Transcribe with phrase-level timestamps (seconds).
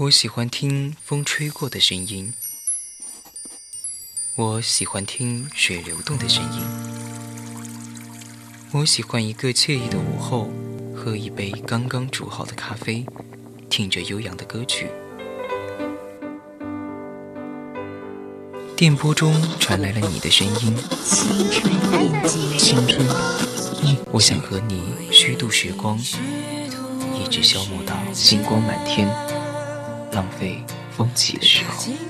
[0.00, 2.32] 我喜欢听风吹过的声音，
[4.36, 6.62] 我喜欢听水流动的声音，
[8.70, 10.52] 我喜欢一个惬意的午后，
[10.94, 13.04] 喝一杯刚刚煮好的咖啡，
[13.68, 14.88] 听着悠扬的歌曲。
[18.76, 20.76] 电波中传来了你的声音，
[22.56, 23.04] 青春，
[24.12, 24.80] 我想和你
[25.10, 29.08] 虚度时光，一直消磨到星光满天，
[30.18, 30.60] 浪费
[30.90, 32.07] 风起的时候。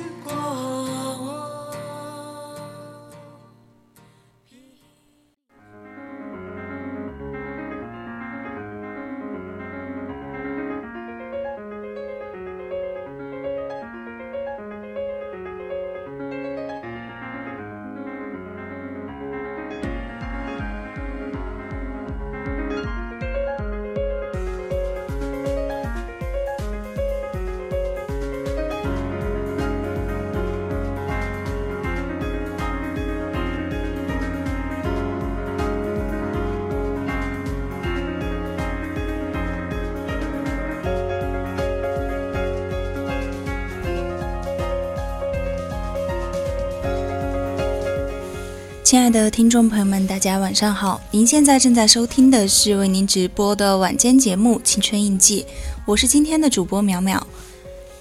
[49.08, 51.00] 亲爱的听众朋友们，大家晚上好！
[51.12, 55.40] 您现在正在收听的是为您直播的晚间节目《青春印记》，
[55.86, 57.18] 我是今天的主播淼淼。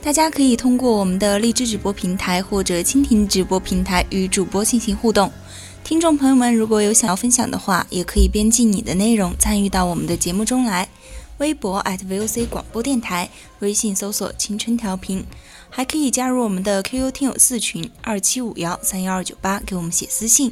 [0.02, 5.32] 大家可以通过我们的荔枝直播平台或者蜻蜓直播平台与主播进行互动。
[5.82, 10.90] 听众朋友们，如果有想要分享的话，也可以编辑你的内容参与到我们的节目中来。
[11.38, 15.24] 微博 @VOC 广播电台，微信搜索“青春调频”。
[15.70, 20.52] 还可以加入我们的 QQ 听友四群二七五幺三幺二九八，给我们写私信。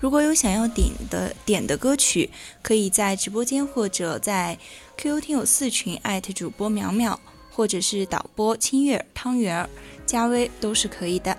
[0.00, 2.30] 如果有想要点的点的歌曲，
[2.62, 4.56] 可以在直播间或者在
[4.96, 7.16] QQ 听友四群艾特主播淼淼，
[7.50, 9.68] 或者是导播清月汤圆儿
[10.06, 11.36] 加微都是可以的。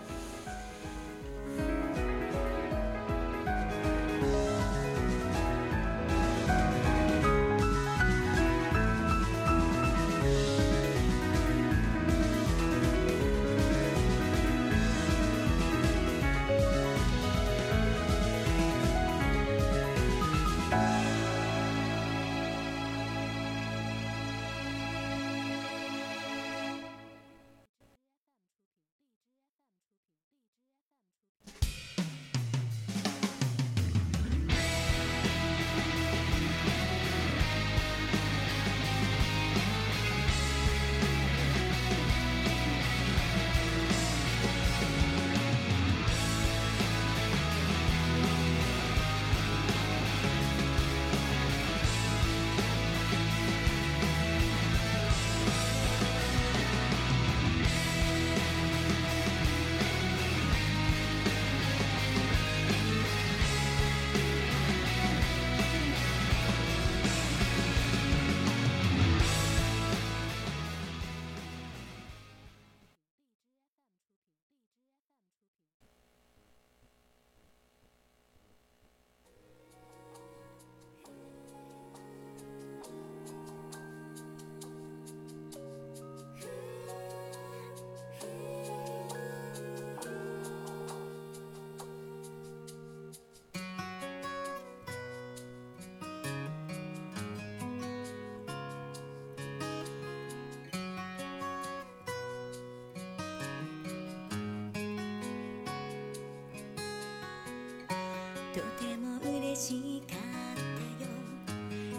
[108.58, 110.62] とても嬉しかった
[111.04, 111.10] よ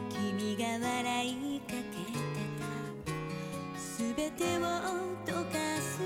[0.09, 2.13] 君が笑いかけて
[2.59, 3.83] たす
[4.15, 4.61] べてを
[5.25, 5.99] 溶かす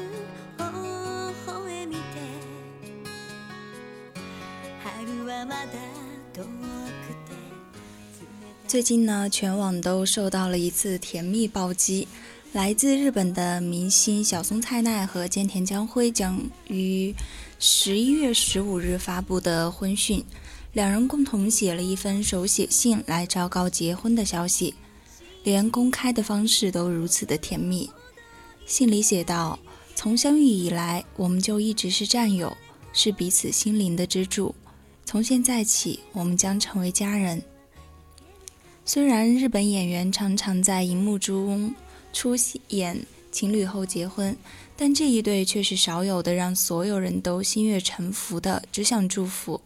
[0.57, 0.63] 微
[1.45, 1.99] 笑みで
[4.83, 5.71] 春はまだ
[6.33, 6.47] 遠く
[7.25, 7.33] て
[8.67, 12.07] 最近呢，全网都受到了一次甜蜜暴击。
[12.51, 17.13] 来自日本的明星小松菜奈和菅田将晖将于
[17.59, 20.25] 十一月十五日发布的婚讯，
[20.74, 24.74] 两人共同写了一封手写信来昭告结婚的消息，
[25.44, 27.88] 连公开的方式都如此的甜蜜。
[28.66, 29.56] 信里写道
[29.94, 32.54] ：“从相遇以来，我们就一直是战友，
[32.92, 34.52] 是彼此心灵的支柱。
[35.04, 37.40] 从现在起，我们将成为家人。”
[38.84, 41.72] 虽然日本演员常常在荧幕中，
[42.12, 42.34] 出
[42.70, 43.00] 演
[43.30, 44.36] 情侣后结婚，
[44.76, 49.60] 但这一对却是少有的让所有人都心悦诚服的，只想祝福，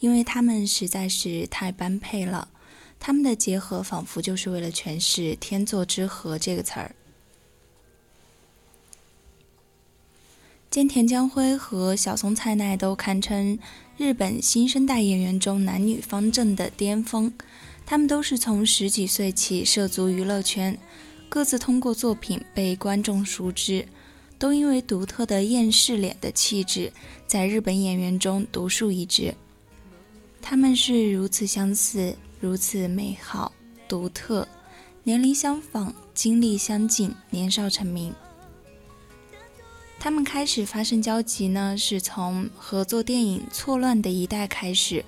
[0.00, 2.48] 因为他们实在是太般配了。
[2.98, 6.94] 他们的结合仿佛就是为了诠释“天作之合”这个词儿。
[10.70, 13.58] 菅田将晖和小松菜奈都堪称
[13.96, 17.32] 日本新生代演员中男女方正的巅峰。
[17.86, 20.78] 他们都是从十几岁起涉足娱乐圈，
[21.28, 23.88] 各自通过作品被观众熟知，
[24.38, 26.92] 都因为独特的厌世脸的气质，
[27.26, 29.34] 在日本演员中独树一帜。
[30.42, 33.52] 他们是如此相似，如此美好、
[33.88, 34.46] 独特，
[35.04, 38.12] 年龄相仿，经历相近，年少成名。
[39.98, 45.04] 他们开始发生交集呢，是从合作电影《错乱的一代》开始，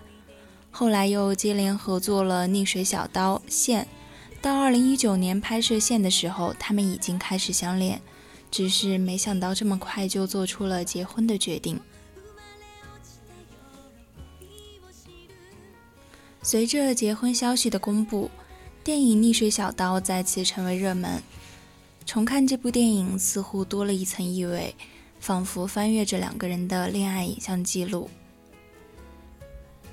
[0.70, 3.85] 后来又接连合作了《逆水小刀》《线》，
[4.40, 8.00] 到二零一九年拍摄《线》的时候，他们已经开始相恋，
[8.50, 11.81] 只是没想到这么快就做出了结婚的决定。
[16.44, 18.28] 随着结婚消息的公布，
[18.82, 21.22] 电影《逆水小刀》再次成为热门。
[22.04, 24.74] 重看这部电影，似乎多了一层意味，
[25.20, 28.10] 仿佛翻阅着两个人的恋爱影像记录。《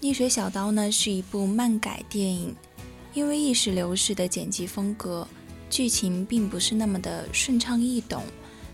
[0.00, 2.56] 逆水小刀》呢是一部漫改电影，
[3.14, 5.26] 因为意识流式的剪辑风格，
[5.70, 8.24] 剧情并不是那么的顺畅易懂，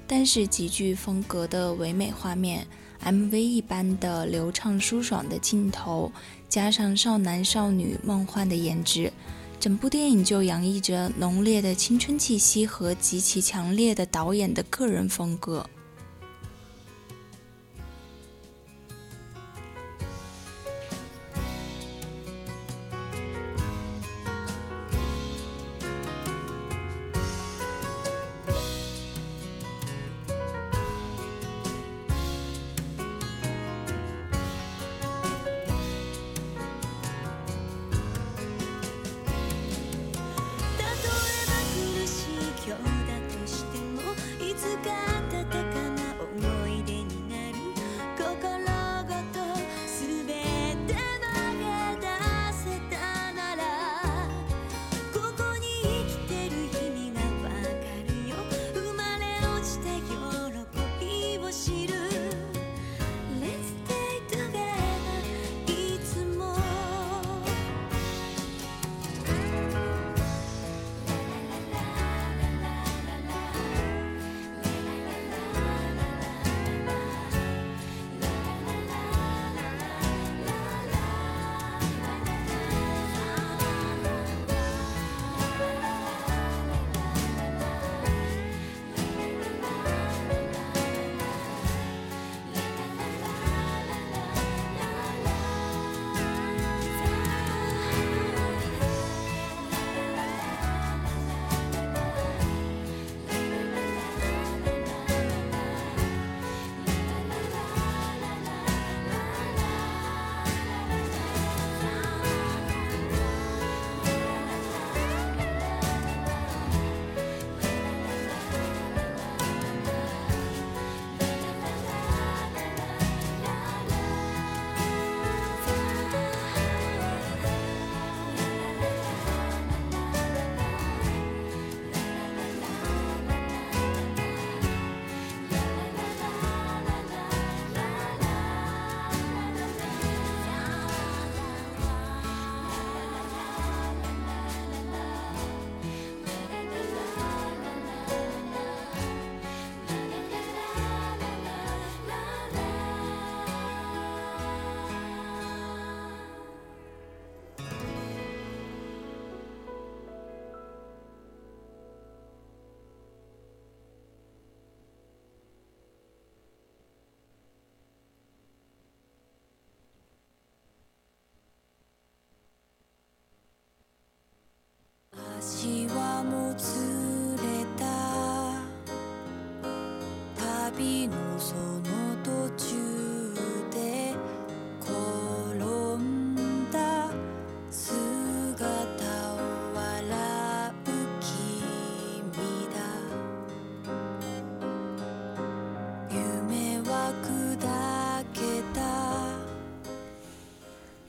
[0.06, 2.66] 但是极具风格的唯美画面
[3.04, 6.10] ，MV 一般的流畅舒爽的镜头，
[6.54, 9.12] 加上少男少女梦幻的颜值。
[9.58, 15.68] 整部电影就洋溢着浓烈的青春气息和极其强烈的导演的个人风格。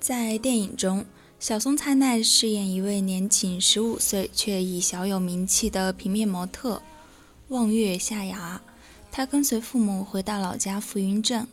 [0.07, 1.03] 在电影中，
[1.39, 6.79] 小松菜奈饰演一位年仅十五岁却已小有名气的平面模特
[7.47, 8.61] 望月夏芽。
[9.11, 11.47] 她跟随父母回到老家浮云镇，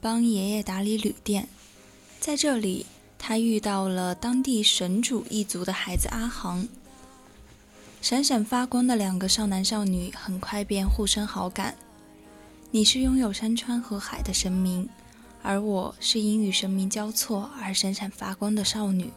[0.00, 1.46] 帮爷爷打理旅店。
[2.18, 2.86] 在这里，
[3.18, 6.66] 她遇到了当地神主一族的孩子阿航。
[8.00, 11.76] 闪闪发光的两个少男少女很快便互生好感。
[12.70, 14.88] 你是拥有山川和海的神明，
[15.42, 19.10] 而我是因与神明交错而闪闪发光的少女。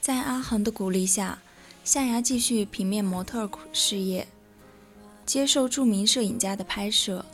[0.00, 1.38] 在阿航的鼓励下，
[1.82, 4.26] 夏芽继续平面模特事业，
[5.24, 7.24] 接受著名摄影家的拍摄。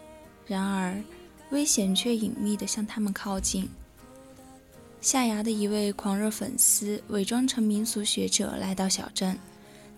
[0.47, 1.03] 然而，
[1.51, 3.69] 危险却隐秘地向他们靠近。
[5.01, 9.39] 夏芽的一位狂热粉丝伪装成民俗学者来到小镇，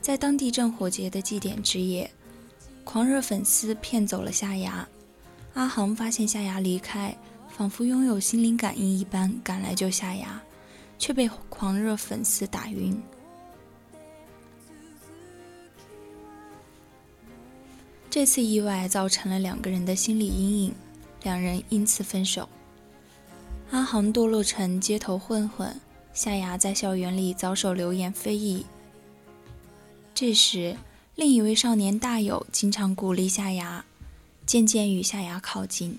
[0.01, 2.11] 在当地正火节的祭典之夜，
[2.85, 4.89] 狂热粉丝骗走了夏芽。
[5.55, 7.17] 阿航发现夏芽离开，
[7.49, 10.43] 仿佛拥有心灵感应一般赶来救夏芽。
[11.03, 13.03] 却被狂热粉丝打晕。
[18.09, 20.75] 这次意外造成了两个人的心理阴影，
[21.25, 22.49] 两人因此分手。
[23.73, 25.75] 阿航堕落成街头混混，
[26.15, 28.65] 夏芽在校园里遭受流言非议。
[30.15, 30.77] 这时，
[31.17, 33.85] 另一位少年大友经常鼓励夏芽，
[34.47, 35.99] 渐渐与夏芽靠近。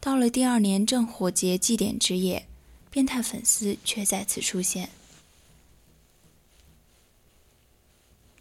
[0.00, 2.46] 到了第二年正火节祭典之夜。
[2.88, 4.88] 变态粉丝却再次出现。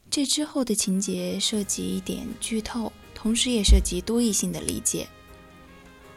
[0.09, 5.09] 这之后的情节涉及一点剧透，同时也涉及多义性的理解。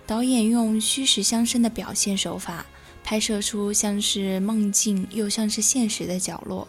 [0.07, 2.65] 导演用虚实相生的表现手法，
[3.03, 6.69] 拍摄出像是梦境又像是现实的角落。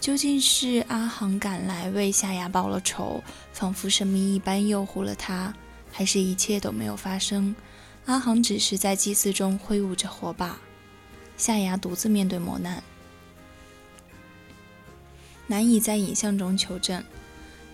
[0.00, 5.54] 究竟是阿航赶来为夏芽报了仇，仿佛神明一般诱惑了他，
[5.90, 7.54] 还是一切都没有发生？
[8.06, 10.58] 阿航只是在祭祀中挥舞着火把。
[11.36, 12.82] 夏芽独自面对磨难，
[15.46, 17.02] 难以在影像中求证。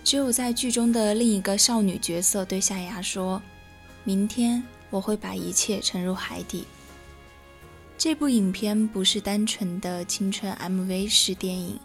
[0.02, 3.40] 只有在剧中的另一个少女角色对夏芽说
[4.04, 6.64] ：“明天我会把一切沉入海底。”
[7.96, 11.80] 这部影片不是单纯的青春 MV 式电影，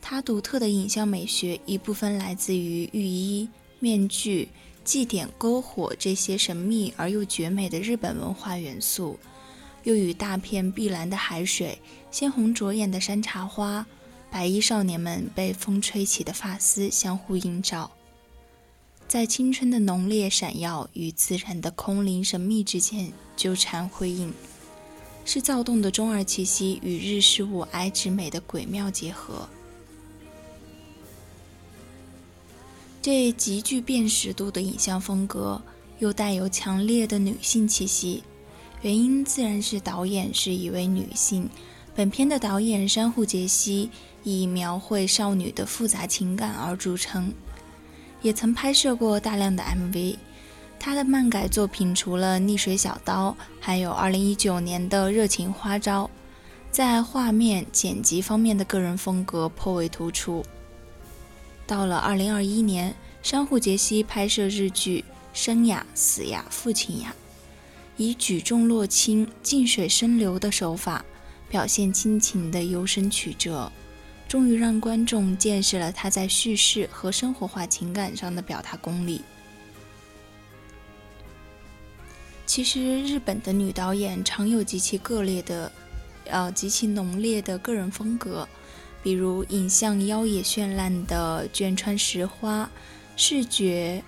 [0.00, 3.48] 它独特的影像美学一部分来自于浴衣、
[3.80, 4.50] 面具、
[4.84, 9.18] 祭典、篝火这些神秘而又绝美的日本文化元素。
[9.84, 11.76] 又与大片碧蓝的海水、
[12.08, 13.84] 鲜红着眼的山茶花、
[14.30, 17.90] 白衣少年们被风吹起的发丝相互映照，
[19.08, 24.32] 在青春的浓烈闪耀与自然的空灵神秘之间纠缠辉映，
[25.24, 29.48] 是躁动的中二气息与日式物哀之美的鬼妙结合。
[33.02, 35.60] 这极具辨识度的影像风格，
[35.98, 38.22] 又带有强烈的女性气息。
[38.80, 41.50] 原因自然是导演是一位女性。
[41.96, 43.90] 本片的导演山户杰西
[44.22, 47.34] 以描绘少女的复杂情感而著称，
[48.22, 50.16] 也曾拍摄过大量的 MV。
[50.78, 56.04] 她的漫改作品除了《逆水小刀》，还有2019年的《热情花招》，
[56.70, 60.44] 在画面剪辑方面的个人风格颇为突出。
[61.72, 65.00] 到了2021年，山户杰希拍摄日剧
[65.32, 67.14] 《生呀死呀父亲呀》。
[67.96, 71.02] 以举重若轻、静水深流的手法
[71.48, 73.72] 表现亲情的幽深曲折，
[74.28, 79.22] 终于让观众见识了他在叙事和生活化情感上的表达功力。
[82.44, 85.72] 其实，日本的女导演常有极其个烈的、
[86.26, 88.46] 呃极其浓烈的个人风格，
[89.02, 92.70] 比如影像妖冶绚烂的卷川石花，
[93.16, 94.02] 视觉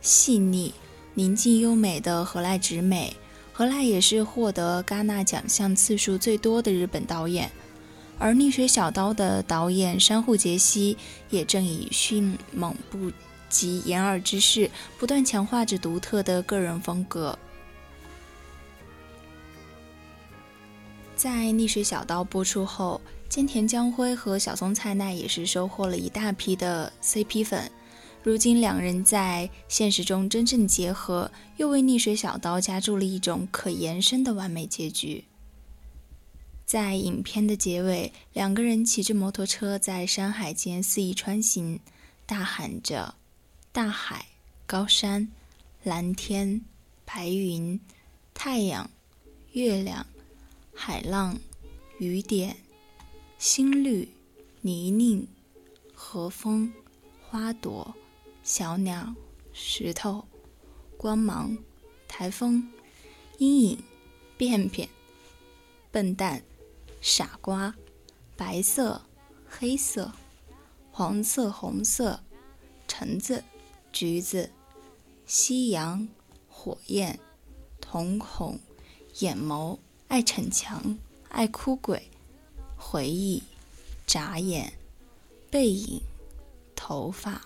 [0.00, 0.74] 细腻。
[1.16, 3.16] 宁静优美的河濑直美，
[3.52, 7.52] 河濑也是获得戛纳奖项次数最多的日本导演。
[8.18, 10.96] 而《逆水小刀》的导演山户杰西
[11.30, 13.12] 也正以迅猛不
[13.48, 17.38] 及掩耳之势，不断强化着独特的个人风格。
[21.14, 23.00] 在《逆水小刀》播出后，
[23.34, 27.68] 菅田将晖和小松菜奈也是收获了一大批的 CP 粉。
[28.22, 35.24] 如今两人在现实中真正结合，又为《逆水小刀》加注了一种可延伸的完美结局。
[36.64, 41.80] 在影片的结尾，两个人骑着摩托车在山海间肆意穿行，
[42.26, 43.16] 大喊着
[43.72, 44.26] ：“大海、
[44.64, 45.28] 高山、
[45.82, 46.60] 蓝天、
[47.04, 47.80] 白云、
[48.32, 48.88] 太阳、
[49.54, 50.06] 月亮、
[50.72, 51.36] 海浪、
[51.98, 52.56] 雨点、
[53.46, 54.08] 新绿、
[54.62, 55.28] 泥泞、
[55.92, 56.72] 和风、
[57.20, 57.94] 花朵。”
[58.42, 59.14] 小鸟、
[59.52, 60.24] 石头、
[60.96, 61.58] 光芒、
[62.08, 62.72] 台风、
[63.36, 63.84] 阴影、
[64.38, 64.88] 便便、
[65.92, 66.42] 笨蛋、
[67.02, 67.74] 傻瓜、
[68.34, 69.02] 白色、
[69.46, 70.10] 黑色、
[70.90, 72.20] 黄色、红色、
[72.88, 73.44] 橙子、
[73.92, 74.48] 橘子、
[75.26, 76.08] 夕阳、
[76.48, 77.20] 火焰、
[77.78, 78.58] 瞳孔、
[79.18, 80.98] 眼眸、爱逞强、
[81.28, 82.10] 爱哭鬼、
[82.86, 83.42] 回忆、
[84.06, 84.70] 眨眼、
[85.50, 85.98] 背影、
[86.76, 87.40] 头发。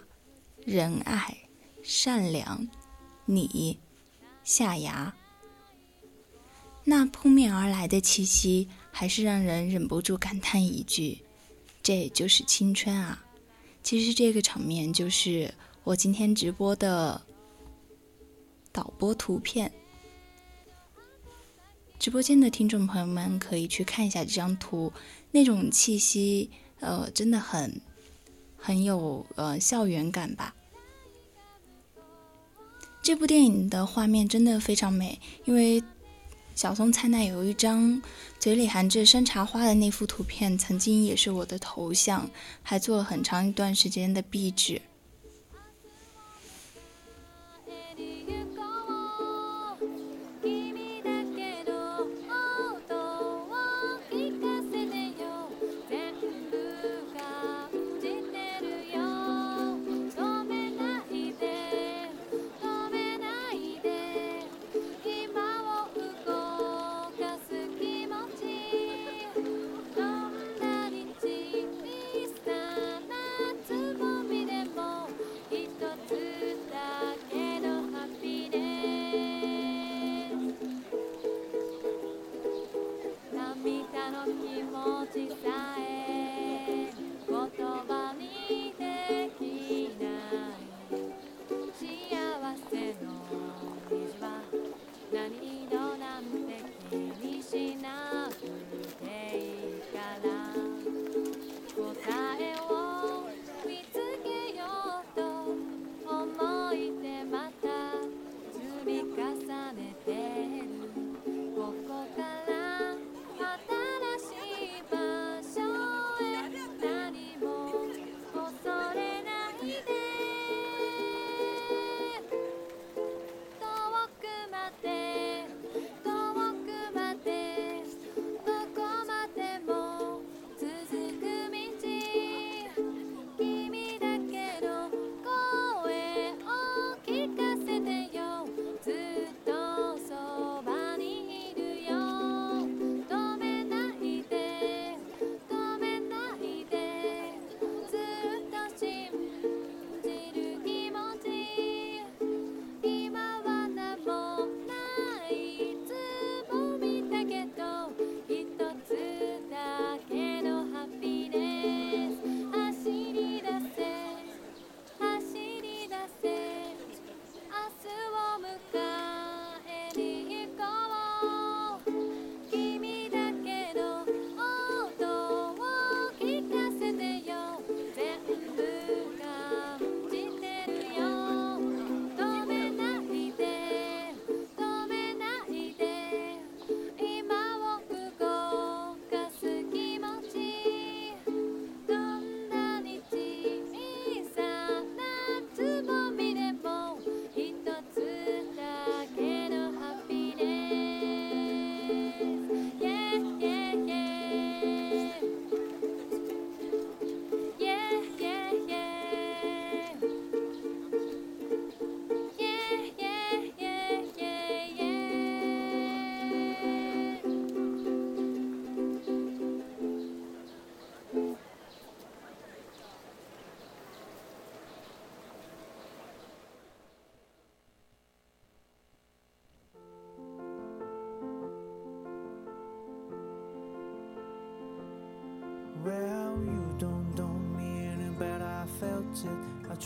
[0.65, 1.35] 仁爱、
[1.83, 2.69] 善良，
[3.25, 3.79] 你，
[4.45, 5.15] 夏芽。
[6.85, 11.19] 那扑面而来的气息，还是让人忍不住感叹一句
[11.83, 13.25] ：“这就是青春啊！”
[13.83, 15.55] 其实这个场面就是
[15.85, 17.19] 我今天直播的
[18.71, 19.73] 导播图片。
[21.99, 24.93] 直播间的听众朋友们可以去看一下这张图，
[25.39, 27.81] 那种气息，呃，真的很
[28.57, 30.53] 很有呃校园感吧。
[33.01, 35.81] 这部电影的画面真的非常美，因为
[36.57, 38.03] 小松菜奈有一张
[38.41, 42.29] 嘴里含着山茶花的那幅图片，曾经也是我的头像，
[42.65, 44.83] 还做了很长一段时间的壁纸。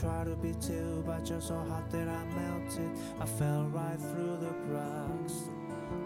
[0.03, 2.91] Try to be too, but you're so hot that I melted.
[3.21, 5.49] I fell right through the cracks.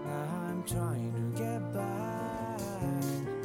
[0.04, 2.61] Now I'm trying to get back.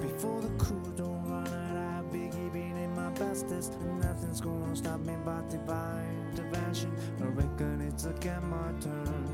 [0.02, 3.80] Before the cool don't run out, I'll be giving it my bestest.
[4.02, 6.92] Nothing's gonna stop me but divine intervention.
[7.22, 9.30] I reckon it's again my turn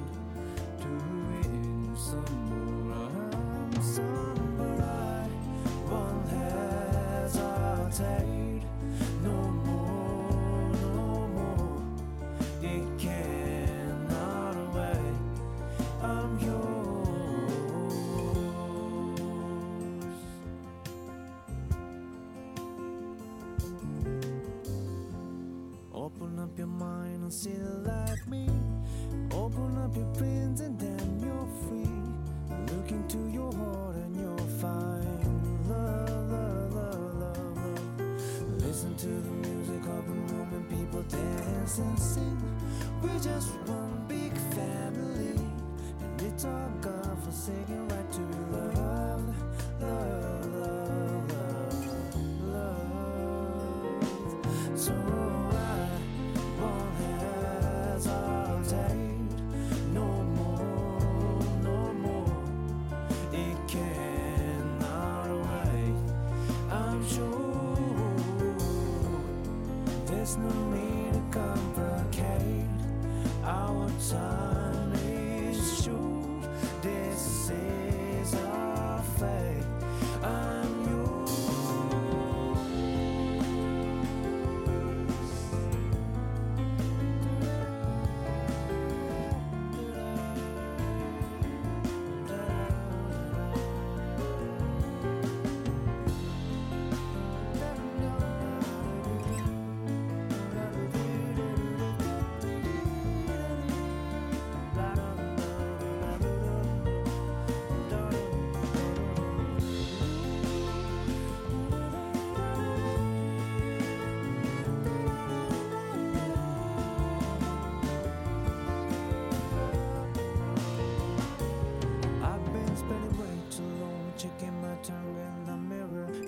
[0.82, 2.87] to win some more.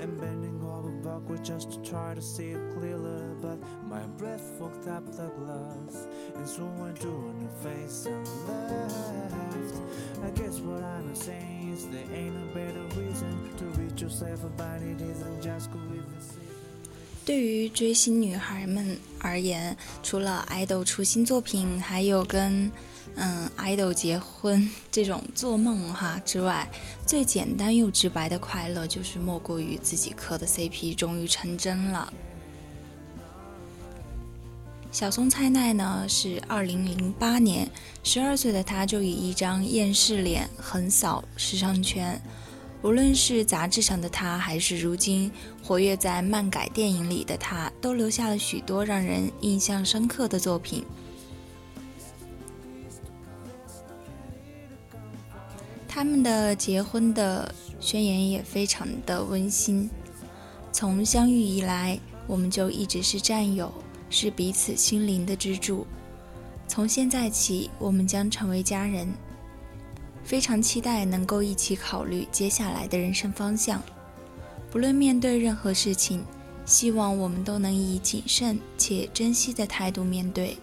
[0.00, 3.36] and bending over backward just to try to see it clearer.
[3.40, 8.26] But my breath fogged up the glass, and so I drew a new face and
[8.48, 9.74] left.
[10.22, 14.80] I guess what I'm saying is there ain't no better reason to reach yourself about
[14.82, 16.40] it isn't just go with the season.
[17.26, 22.70] 对于追星女孩们而言，除了 idol 出新作品，还有跟
[23.15, 26.69] 嗯 idol 结婚这种做梦哈之外，
[27.05, 32.11] 最简单又直白的快乐，就是莫过于自己磕的 CP 终于成真了。
[34.91, 37.69] 小松菜奈呢，是二零零八年，
[38.03, 42.19] 十二岁的她就以一张厌世脸横扫时尚圈。
[42.81, 50.83] 无论是杂志上的她，还是如今活跃在漫改电影里的她，都留下了许多让人印象深刻的作品。
[55.99, 59.89] 他们的结婚的宣言也非常的温馨。
[60.71, 63.69] 从相遇以来，我们就一直是战友，
[64.09, 65.85] 是彼此心灵的支柱。
[66.69, 69.13] 从现在起，我们将成为家人。
[70.23, 73.83] 非常期待能够一起考虑接下来的人生方向。
[74.71, 76.23] 不论面对任何事情，
[76.65, 80.55] 希望我们都能以谨慎且珍惜的态度面对，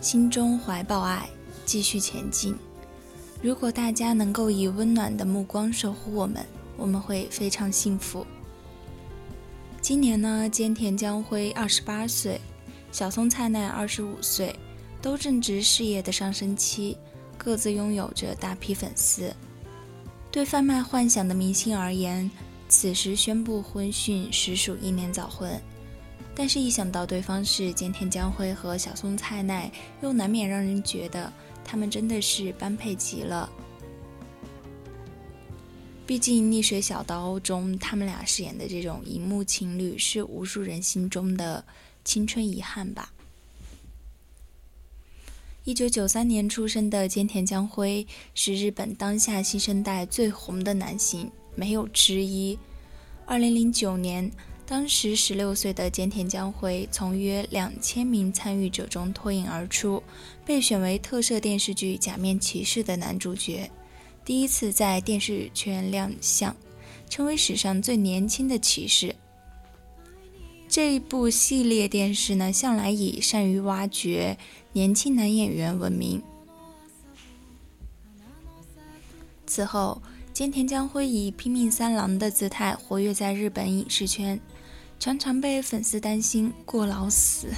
[0.00, 1.28] 心中怀抱爱，
[1.66, 2.56] 继续前进。
[3.42, 6.44] 如果大家能够以温暖的目光守护我们，
[6.76, 8.26] 我们会非常幸福。
[9.80, 12.40] 今年呢，菅田将晖二十八岁，
[12.90, 14.56] 小松菜奈二十五岁，
[15.00, 16.96] 都正值事业的上升期，
[17.36, 19.32] 各自拥有着大批粉丝。
[20.32, 22.28] 对贩卖幻想的明星而言，
[22.68, 25.60] 此时宣布婚讯实属英年早婚。
[26.34, 29.70] 但是，一想到对方是菅田将晖和小松菜奈，
[30.02, 31.32] 又难免让人觉得
[31.66, 33.50] 他们真的是般配极了。
[36.06, 41.64] 毕竟，《逆水小刀》中他们俩饰演的这种荧幕情侣，是无数人心中的
[42.04, 43.12] 青春遗憾吧。
[45.64, 52.56] 一九九三年出生的菅田将晖是日本当下新生代最红的男星，没有之一。
[53.26, 54.30] 二零零九年，
[54.64, 60.00] 当时十六岁的菅田将晖从约两千名参与者中脱颖而出，
[60.46, 63.68] 被选为特摄电视剧《假面骑士》的男主角，
[64.24, 66.54] 第一次在电视圈亮相，
[67.10, 69.16] 成为史上最年轻的骑士。
[70.68, 74.38] 这一部系列电视呢，向来以善于挖掘
[74.72, 76.22] 年轻男演员闻名。
[79.48, 80.00] 此后，
[80.32, 84.40] 菅田将晖以拼命三郎的姿态活跃在日本影视圈，
[85.00, 87.48] 常常被粉丝担心过劳死。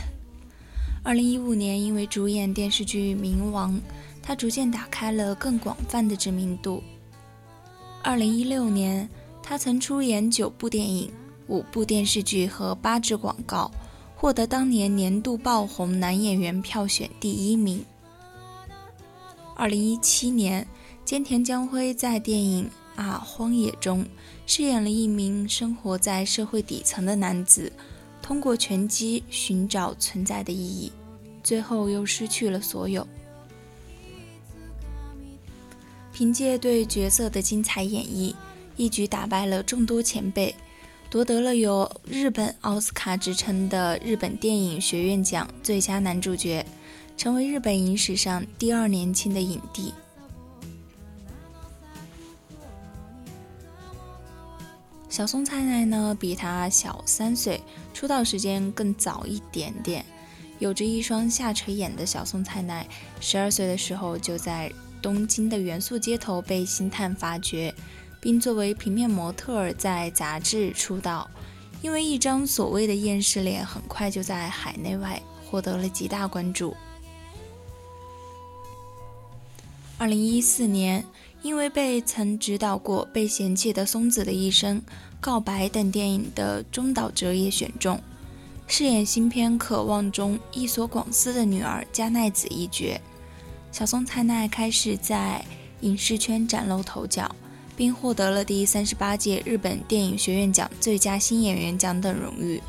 [1.02, 3.74] 二零一五年，因为主演电视剧《冥王》，
[4.22, 6.82] 他逐渐打开了更广泛的知名度。
[8.02, 9.08] 二零一六年，
[9.42, 11.10] 他曾出演九部电影、
[11.46, 13.70] 五部电视剧和八支广告，
[14.16, 17.84] 获得当年年度爆红男演员票选第一名。
[19.56, 20.66] 二零一七年，
[21.06, 24.04] 菅田将晖在电影《啊荒野》中
[24.46, 27.72] 饰演了一名生活在社会底层的男子，
[28.28, 30.92] 通过拳击寻找存在的意义，
[31.42, 33.08] 最后又失去了所有。
[36.12, 38.34] 凭借对角色的精彩演绎，
[38.76, 40.54] 一举打败了众多前辈，
[41.08, 46.62] 夺得了有日本奥斯卡之称的日本电影学院奖最佳男主角，
[47.16, 49.94] 成为日本影史上第二年轻的影帝。
[55.08, 57.60] 小松菜奈呢，比他小三岁，
[57.98, 60.06] 出道时间更早一点点。
[60.60, 62.86] 有着一双下垂眼的小松菜奈，
[63.20, 67.74] 十二岁的时候就在东京的元素街头被星探发掘，
[68.20, 71.28] 并作为平面模特儿在杂志出道。
[71.82, 76.76] 因为一张所谓的厌世脸，很快就在海内外获得了极大关注。
[79.96, 81.04] 二零一四年，
[81.42, 84.76] 因为被曾指导过《被嫌弃的松子的一生》
[85.20, 88.00] 《告白》等电影的中岛哲也选中。
[88.66, 93.00] 饰演新片《渴望》中伊所广司的女儿加奈子一角，
[93.72, 95.42] 小松菜奈开始在
[95.80, 97.34] 影视圈崭露头角，
[97.76, 102.60] 并获得了第三十八届日本电影学院奖最佳新演员奖等荣誉。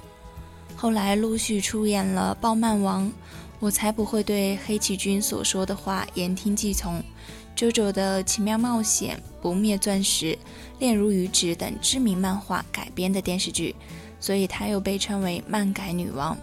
[0.75, 3.07] 后来陆续出演了《暴漫王》，
[3.59, 6.99] 我才不会对黑崎君所说的话言听计从，
[7.59, 10.27] 《JoJo 的奇妙冒险》、《不灭钻石》、
[10.79, 13.75] 《恋如雨止》等知名漫画改编的电视剧。
[14.17, 16.37] 所以，她又被称为漫改女王。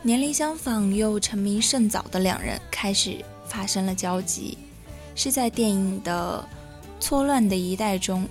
[0.00, 4.56] 年龄相仿又成名甚早的两人开始发生了交集，
[5.14, 6.42] 是在电影的
[6.98, 8.26] 错乱的一代中。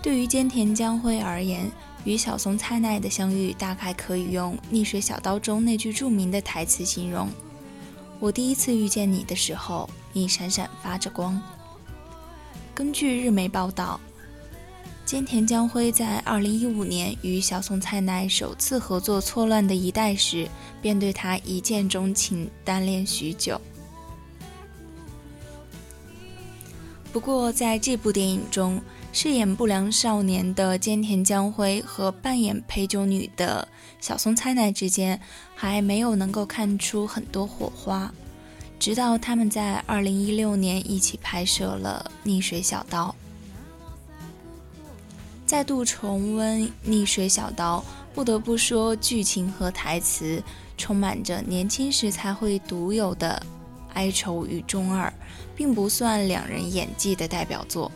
[0.00, 1.70] 对于菅田将晖而言，
[2.04, 7.28] 与小松菜奈的相遇大概可以用《逆水小刀》中那句著名的台词形容
[8.18, 11.40] ：“我第一次遇见你的时候，你闪闪发着光。”
[12.74, 14.00] 根据日媒报道。
[15.06, 20.48] 菅田将晖在2015年与小松菜奈首次合作《错乱的一代》时，
[20.82, 23.60] 便对她一见钟情，单恋许久。
[27.12, 28.82] 不过，在这部电影中，
[29.18, 33.66] 饰演不良少年的菅田将晖和扮演陪酒女的
[33.98, 35.18] 小松菜奈之间
[35.54, 38.12] 还没有能够看出很多火花，
[38.78, 43.16] 直到他们在2016年一起拍摄了《逆水小刀》。
[45.46, 47.82] 再度重温《逆水小刀》，
[48.14, 50.42] 不得不说，剧情和台词
[50.76, 53.42] 充满着年轻时才会独有的
[53.94, 55.10] 哀愁与中二，
[55.56, 57.90] 并不算两人演技的代表作。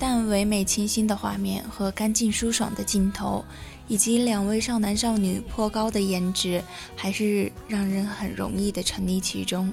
[0.00, 3.44] 但唯美清新的画面和干净舒爽的镜头，
[3.86, 6.62] 以及两位少男少女颇高的颜值，
[6.96, 9.70] 还是让人很容易的沉溺其中。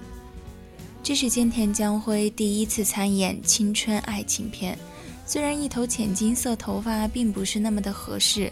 [1.02, 4.78] 这是菅田将晖第一次参演青春爱情片，
[5.26, 8.52] 虽然一头浅金色头发并不是那么的合适，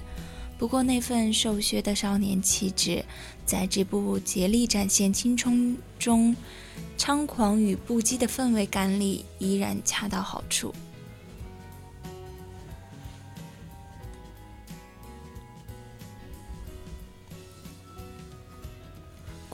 [0.58, 3.04] 不过那份瘦削的少年气质，
[3.46, 6.34] 在这部竭力展现青春中
[6.98, 10.74] 猖狂与不羁的氛围感里，依然恰到好处。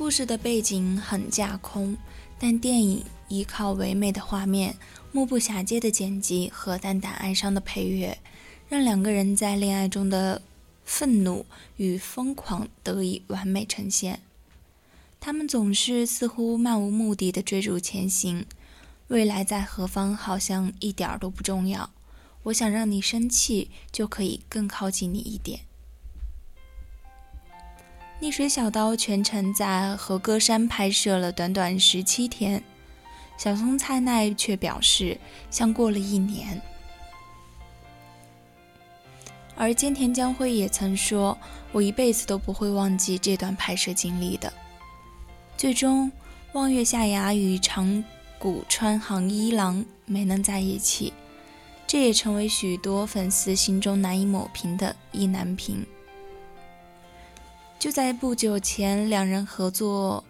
[0.02, 1.96] 故事的背景很架空。
[2.40, 4.76] 但电影依靠唯美的画面、
[5.12, 8.18] 目不暇接的剪辑和淡淡哀伤的配乐，
[8.68, 10.42] 让两个人在恋爱中的
[10.84, 11.46] 愤怒
[11.78, 14.22] 与疯狂得以完美呈现。
[15.20, 18.48] 他们总是似乎漫无目的的追逐前行，
[19.10, 21.92] 未来在何方好像一点儿都不重要。
[22.46, 25.60] 我想让你生气，就可以更靠近你一点。
[28.22, 32.64] 逆水小刀全程在和歌山拍摄了短短十七天，
[33.36, 35.18] 小松菜奈却表示
[35.50, 36.62] 像过了一年。
[39.56, 41.36] 而菅田将晖也曾说
[41.74, 44.54] ：“我一辈子都不会忘记这段拍摄经历的。”
[45.58, 46.12] 最终，
[46.54, 48.04] 望月夏芽与长
[48.38, 51.12] 谷川航一郎没能在一起，
[51.88, 55.84] 这也成为许多粉丝心中难以抹平的意难平。
[57.82, 60.24] 就在不久前，两人合作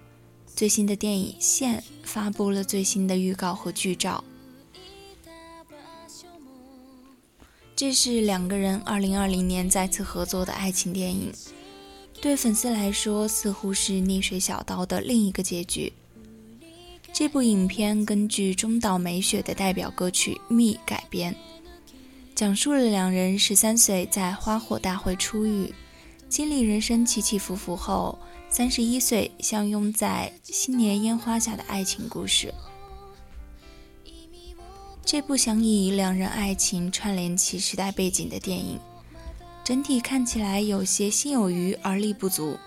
[0.56, 4.24] 最新的电影《线》发布了最新的预告和剧照。
[7.76, 11.30] 这是两个人2020年再次合作的爱情电影，
[12.22, 15.92] 对粉丝来说似乎是《逆水小刀》的另一个结局。
[17.12, 21.36] 这部影片根据中岛美雪的代表歌曲《me》改编，
[22.34, 25.74] 讲述了两人十三岁在花火大会初遇。
[26.32, 28.18] 经历人生起起伏伏后，
[28.50, 32.54] 三十一岁相拥在新年烟花下的爱情故事。
[35.04, 38.80] 这部想以两人爱情串联起时代背景的电影，
[39.62, 42.58] 整体看起来有些心有余而力不足，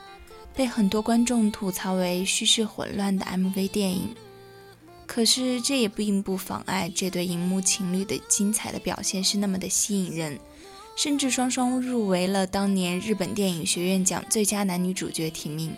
[0.55, 4.14] 被很多观众吐槽为叙事混乱的 MV 电影。
[5.07, 10.38] 可是这也并不妨碍这对荧幕情侣的精彩的表现是那么的吸引人，
[10.96, 15.74] 甚至双双入围了当年日本电影学院奖最佳男女主角提名。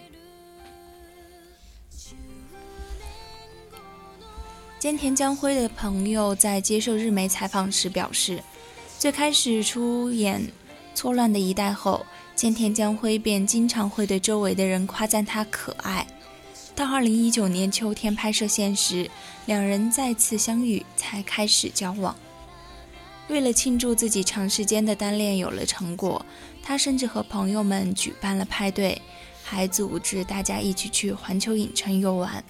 [4.79, 8.43] 菅田将晖的朋友在接受日媒采访时表示，
[8.99, 10.41] 最开始出演
[10.95, 16.07] 《错乱的一代》后，菅田将晖便经常会对周围的人夸赞他可爱。
[16.77, 19.11] 到二零一九年秋天拍摄现实，
[19.47, 22.15] 两人再次相遇，才开始交往。
[23.29, 26.25] 为了庆祝自己长时间的单恋有了成果，
[26.63, 29.01] 他甚至和朋友们举办了派对，
[29.43, 32.43] 还组织大家一起去环球影城游玩。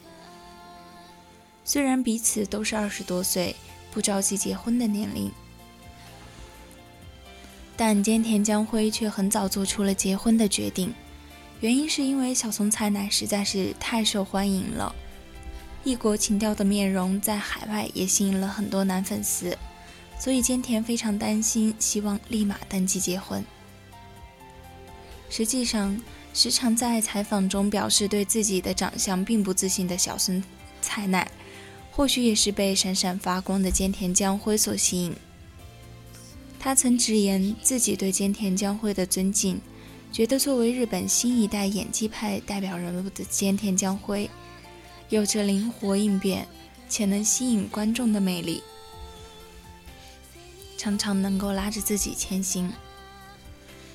[1.65, 3.57] 虽然彼此都是二十多岁，
[3.91, 5.33] 不着急结婚的年龄，
[7.77, 10.95] 但菅田将晖却很早做出了结婚的决定。
[11.61, 14.95] 原因是因为小松菜奈实在是太受欢迎了，
[15.85, 19.57] 异国情调的面容在海外也吸引了很多男粉丝，
[20.19, 23.45] 所以菅田非常担心，希望立马登记结婚。
[25.29, 26.01] 实际上，
[26.33, 30.43] 时常在采访中表示对自己的长相并不自信的小孙
[30.81, 31.27] 菜奈。
[31.91, 35.17] 或许也是被闪闪发光的菅田将晖所吸引。
[36.59, 39.59] 他曾直言自己对菅田将晖的尊敬，
[40.13, 44.29] 觉得作为日本新一代演技派代表人物的菅田将晖，
[45.09, 46.47] 有着灵活应变
[46.87, 48.63] 且能吸引观众的魅力，
[50.77, 52.73] 常常能够拉着自己前行。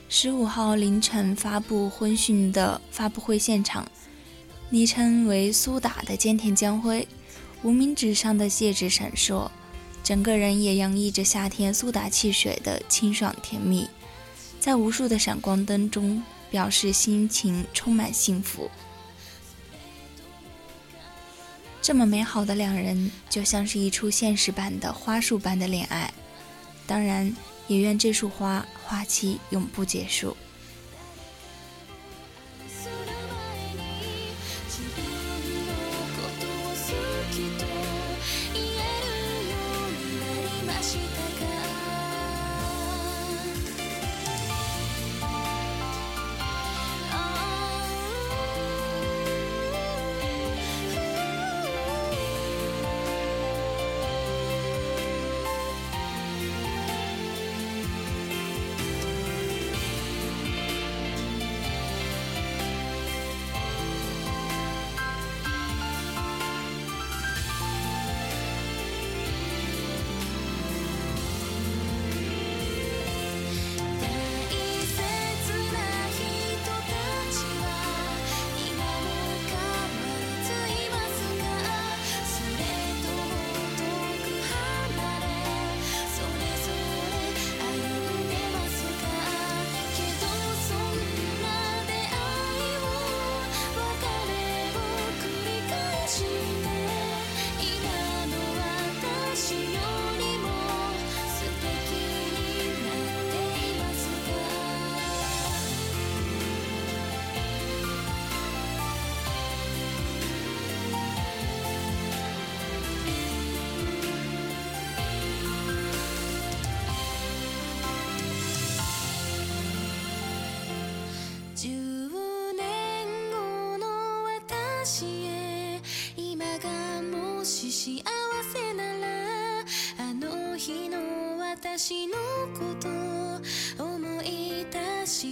[0.09, 3.89] 十五号凌晨发布婚讯的发布会现场，
[4.69, 7.07] 昵称为苏打的菅田将晖。
[7.63, 9.51] 无名指上的戒指闪烁，
[10.03, 13.87] 整个人也洋溢着夏天苏打汽水的清爽甜蜜，
[14.59, 18.71] 在无数的闪光灯中，表示心情充满幸福。
[21.83, 26.11] 这么美好的两人，就像是一出现实版的花束般的恋爱。
[26.91, 27.33] 当然，
[27.69, 30.35] 也愿这束花花期永不结束。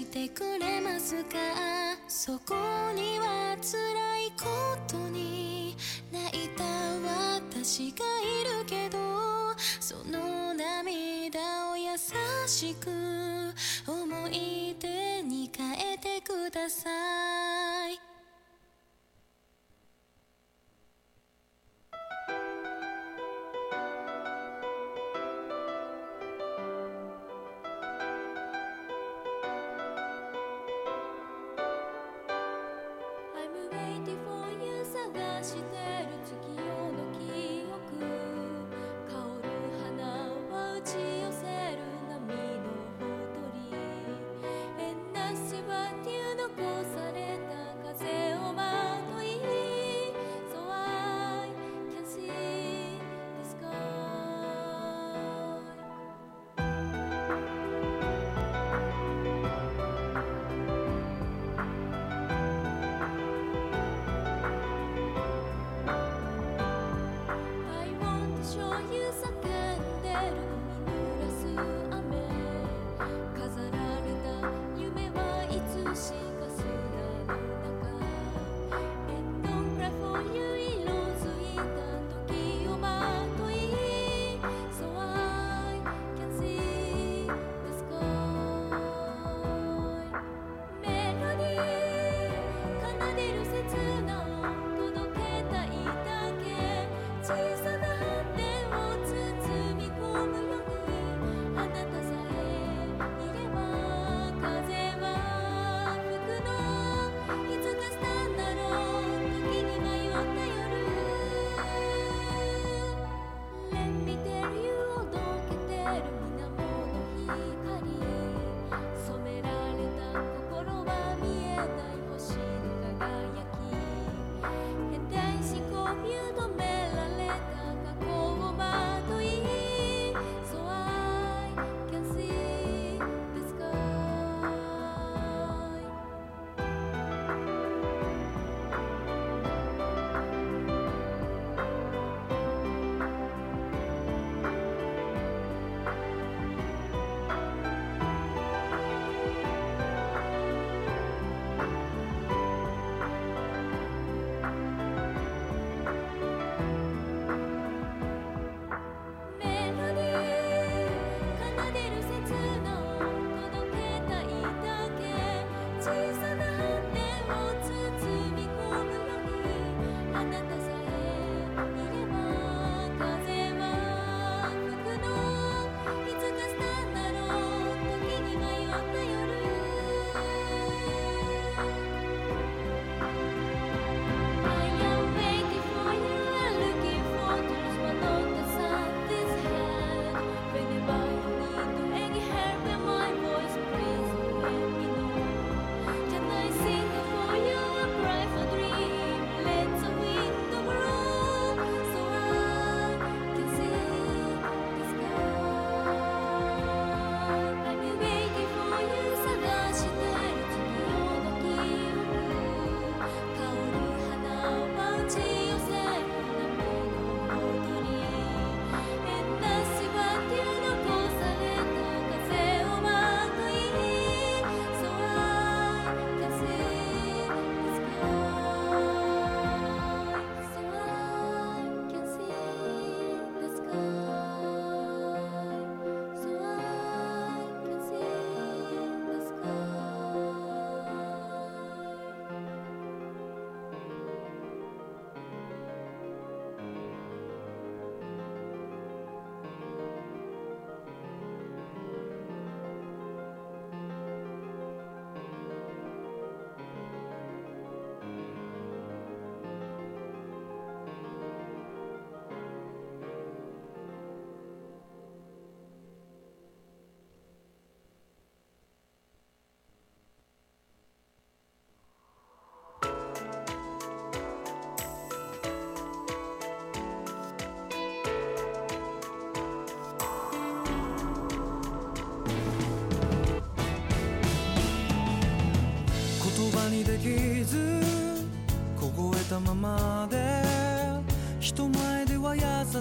[0.09, 1.37] てくれますか？
[2.07, 2.55] そこ
[2.95, 3.77] には辛
[4.25, 5.75] いことに
[6.11, 6.63] 泣いた
[7.35, 8.97] 私がいるけど
[9.79, 11.91] その涙を優
[12.47, 12.98] しく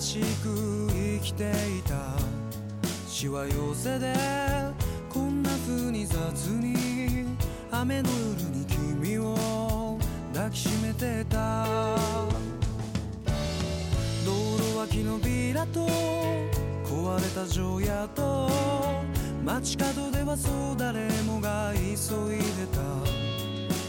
[0.01, 1.95] しく生きていた
[3.09, 4.15] しわ寄せで
[5.09, 7.27] こんな風に雑に
[7.71, 9.99] 雨の夜に君を
[10.33, 11.67] 抱きしめてた。
[14.25, 15.87] 道路脇のビラと
[16.85, 18.51] 壊れた城屋と
[19.45, 21.83] 街角ではそう誰もが急
[22.35, 22.81] いでた。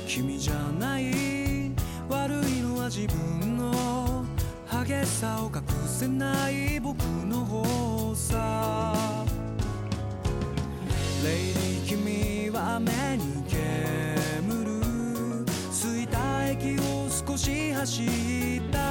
[0.07, 1.71] 君じゃない
[2.09, 4.25] 悪いのは自分の
[4.71, 5.61] 激しさを隠
[5.99, 9.25] せない僕の方さ。
[11.25, 15.45] レイリー君は雨に煙る。
[15.73, 18.07] 着いた駅を少し走っ
[18.71, 18.88] た。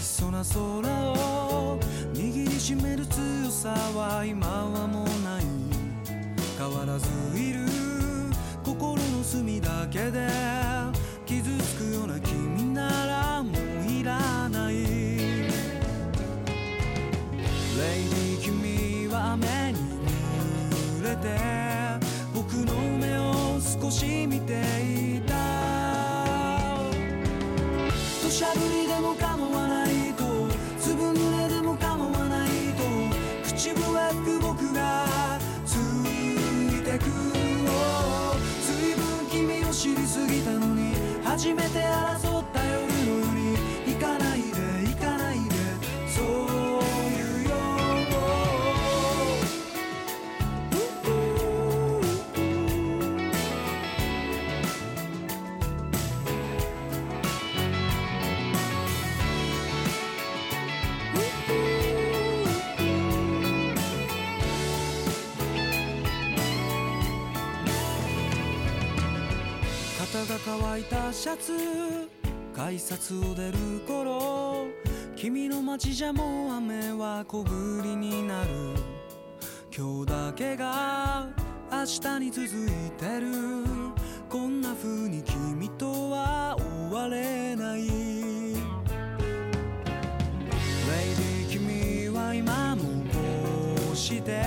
[0.00, 0.54] しそうな空
[1.12, 1.78] を
[2.14, 5.42] 握りしめる強さは今はもうない。
[6.58, 7.06] 変わらず
[7.38, 7.66] いる
[8.64, 10.26] 心の隅だけで
[11.26, 13.52] 傷つくような君ならもう
[13.90, 14.74] いらない。
[14.74, 14.88] レイ
[18.08, 19.78] ディ君は雨に
[21.00, 21.38] 濡れて
[22.34, 24.62] 僕の目を少し見て
[25.16, 25.34] いた。
[28.22, 29.14] 土砂降りでも
[34.50, 37.04] 僕がついてく
[38.66, 40.92] 随分君を知りすぎたのに
[41.22, 42.29] 初めて争っ
[70.58, 71.52] 乾いたシャツ
[72.52, 74.66] 改札を出る頃
[75.14, 77.46] 君の街じゃもう雨は小降
[77.84, 78.48] りになる。
[79.72, 81.28] 今日だけが
[81.70, 83.30] 明日に続いてる。
[84.28, 87.82] こんな風に君とは終われない。
[87.82, 87.92] レイ
[91.14, 93.18] ディ君は今もこ
[93.92, 94.42] うして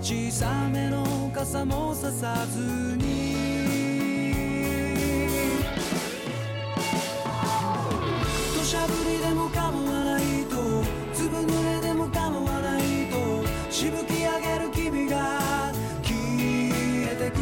[0.00, 2.60] 小さめの傘もささず
[2.96, 3.57] に。
[8.67, 9.61] 土砂降りでも構
[9.91, 10.55] わないと
[11.13, 16.13] 粒濡れでも構わないとしぶき上げる君が消
[17.11, 17.39] えてく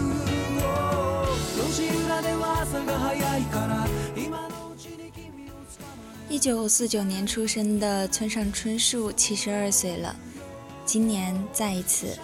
[1.57, 10.15] 路地裏では朝が早いから今のうちに君を捕まえ一九四九年出生的村上春树七十二岁了，
[10.85, 12.17] 今年再一次，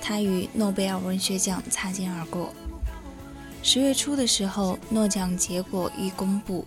[0.00, 2.52] 他与诺贝尔文学奖擦肩而过。
[3.62, 6.64] 十月初的时候，诺奖结果一公布，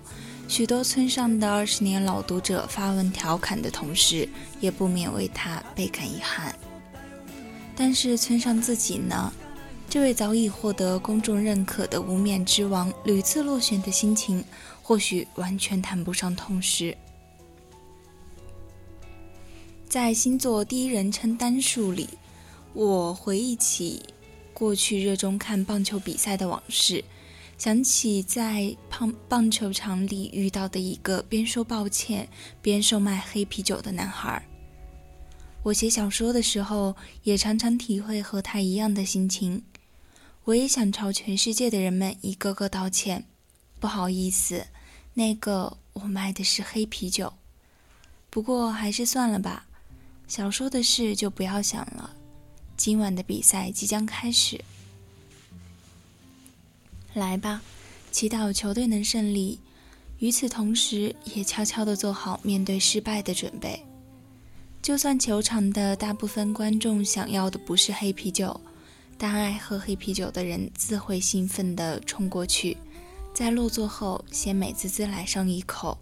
[0.49, 4.29] 许多村上的二十年老读者发文调侃的同时，
[4.61, 6.55] 也不免为他倍感遗憾。
[7.75, 9.33] 但是村上自己呢？
[9.89, 14.43] 这位早已获得公众认可的无冕之王，屡次落选的心情，
[14.83, 16.97] 或许完全谈不上痛失。
[19.89, 22.09] 在星座第一人称单数里，
[22.73, 24.03] 我回忆起
[24.55, 27.05] 过去热衷看棒球比赛的往事，
[27.59, 32.29] 想起在棒棒球场里遇到的一个边说抱歉
[32.61, 34.47] 边售卖黑啤酒的男孩。
[35.63, 39.63] 我写小说的时候，也常常体会和他一样的心情。
[40.45, 43.25] 我也想朝全世界的人们一个个道歉，
[43.81, 44.67] 不好意思，
[45.15, 47.33] 那个我卖的是黑啤酒。
[48.31, 49.67] 不过还是算了吧，
[50.29, 52.15] 小说的事就不要想了。
[52.77, 54.63] 今晚的比赛即将开始，
[57.19, 57.63] 来吧，
[58.11, 59.59] 祈祷球队能胜利。
[60.19, 63.83] 与此同时，也悄悄地做好面对失败的准备。
[64.83, 68.61] 就算球场的大部分观众想要的不是黑啤酒，
[69.17, 72.77] 但爱喝黑啤酒的人自会兴奋地冲过去，
[73.35, 75.97] 在落座后先美滋滋来上一口。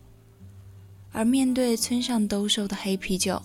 [1.13, 3.41] 而面对村上兜售的黑啤酒，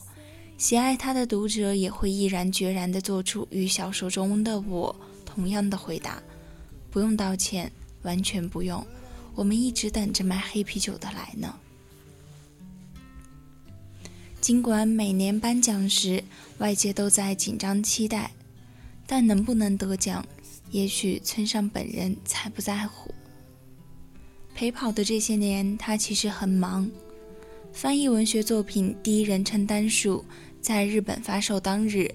[0.57, 6.22] 喜爱他的读者也会毅然决然地做出与小说中的我同样的回答：
[6.92, 7.72] 不用道歉，
[8.04, 8.86] 完全不用，
[9.36, 11.56] 我们一直等着卖黑啤酒的来呢。
[14.42, 16.24] 尽管每年颁奖时
[16.60, 18.32] 外界都在紧张期待，
[19.06, 20.26] 但能不能得奖，
[20.72, 23.14] 也许村上本人才不在乎。
[24.56, 26.90] 陪跑的这些年，他其实很忙。
[27.72, 30.26] 翻译文学作品第一人称单数
[30.60, 32.10] 在日本发售当日，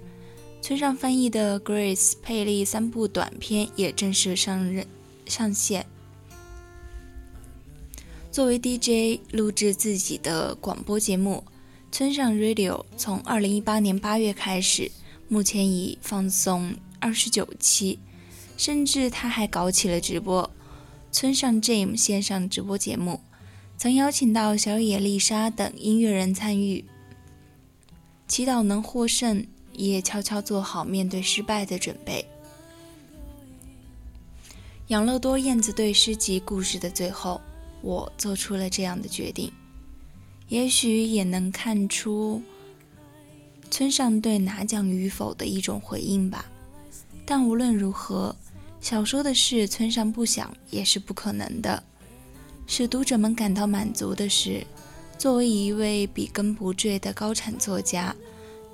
[0.66, 4.86] 村上翻译的《Grace》佩利三部短片也正式上任
[5.26, 5.84] 上线。
[8.32, 11.44] 作为 DJ 录制自己的广播节目。
[11.92, 14.90] 村上 Radio 从二零一八年八月开始，
[15.28, 17.98] 目前已放送二十九期，
[18.56, 20.50] 甚至他还搞起了直播。
[21.12, 23.20] 村上 Jam 线上直播节目，
[23.76, 26.86] 曾邀请到小野丽莎等音乐人参与。
[28.26, 32.24] 祈祷能获胜，也悄悄做好面对失败的准备。
[34.88, 37.40] 养乐多燕子对诗集故事的最后，
[37.80, 39.50] 我做出了这样的决定。
[40.48, 42.42] 也许也能看出
[43.70, 46.44] 村上对拿奖与否的一种回应吧。
[47.24, 48.36] 但无论如何，
[48.80, 51.82] 小说的事村上不想也是不可能的。
[52.66, 54.66] 使读者们感到满足的是，
[55.16, 58.14] 作为一位笔耕不缀的高产作家，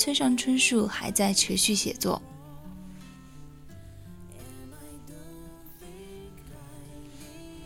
[0.01, 2.23] 村上春树还在持续写作。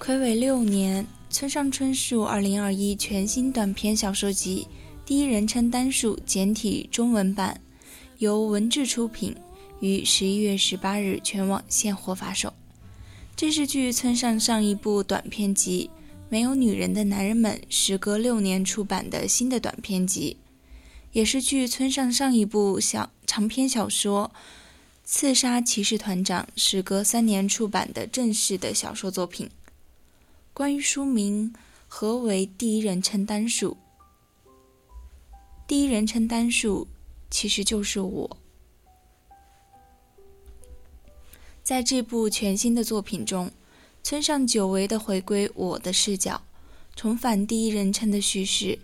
[0.01, 1.07] 魁违六年。
[1.31, 4.69] 村上春树二零二一全新短篇小说集
[5.05, 7.61] 第一人称单数简体中文版，
[8.19, 9.35] 由文志出品，
[9.81, 12.53] 于十一月十八日全网现货发售。
[13.35, 15.91] 这是距村上上一部短篇集
[16.29, 20.37] 《没有女人的男人们》时隔六年出版的新的短篇集，
[21.15, 24.33] 也是据村上上一部小长篇小说
[25.05, 29.49] 《刺杀骑士团长》时隔三年出版的正式的小说作品。
[30.53, 31.55] 关于书名，
[31.87, 33.77] 何为第一人称单数？
[35.69, 36.89] 第一人称单数
[37.31, 38.37] 其实就是我。
[41.63, 43.53] 在这部全新的作品中，
[44.03, 46.43] 村上久违的回归我的视角，
[46.97, 48.81] 重返第一人称的叙事，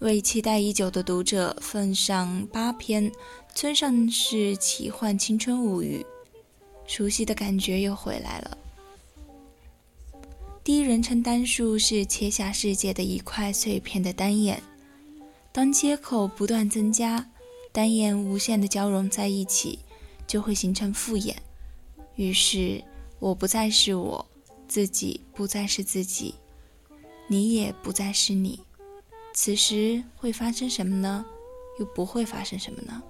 [0.00, 3.10] 为期待已久的读者奉上八篇
[3.54, 6.04] 村上式奇幻青春物语，
[6.86, 8.58] 熟悉的感觉又回来了。
[10.62, 14.62] 第一人称单数是切下世界的一块碎片的单眼，
[15.52, 17.30] 当接口不断增加，
[17.70, 19.78] 单眼无限的交融在一起，
[20.26, 21.36] 就会形成复眼。
[22.16, 22.82] 于是，
[23.20, 24.26] 我不再是我
[24.66, 26.34] 自己，不再是自己，
[27.28, 28.60] 你也不再是你。
[29.36, 31.26] 此时会发生什么呢？
[31.80, 33.02] 又不会发生什么呢？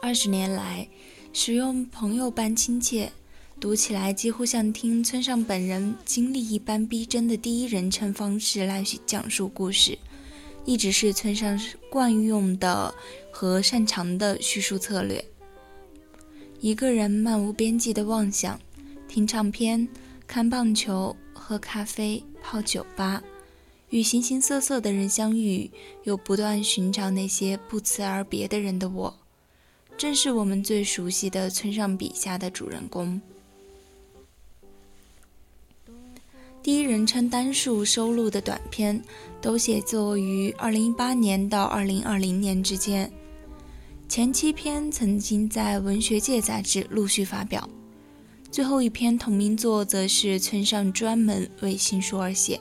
[0.00, 0.88] 二十年来，
[1.32, 3.10] 使用朋友般亲切，
[3.58, 9.98] 读起来几乎像听村上本人经历一般逼真的第一人称方式来讲述故事，
[10.66, 11.58] 一直是村上
[11.88, 12.94] 惯用的
[13.30, 15.24] 和擅长的叙述策略。
[16.60, 18.60] 一个人漫无边际的妄想，
[19.06, 19.88] 听唱片、
[20.26, 23.22] 看棒球、喝咖啡、泡酒吧，
[23.90, 25.70] 与形形色色的人相遇，
[26.02, 29.16] 又不断寻找那些不辞而别的人的我。
[29.96, 33.20] 正是我们最熟悉的村上笔下的主人公。
[36.66, 39.00] 第一人称单数收录的短篇
[39.40, 43.08] 都写作于2018年到2020年之间，
[44.08, 47.70] 前七篇曾经在文学界杂志陆续发表，
[48.50, 52.60] 最后一篇同名作则是村上专门为新书而写。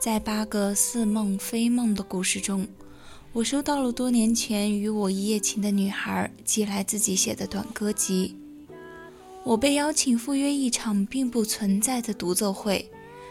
[0.00, 2.66] 在八个似梦非梦的故事中。
[3.34, 8.34] 我收到了多年前与我一夜情的女孩寄来自己写的短歌集。
[9.48, 12.86] 我被邀请赴约一场并不存在的独奏会，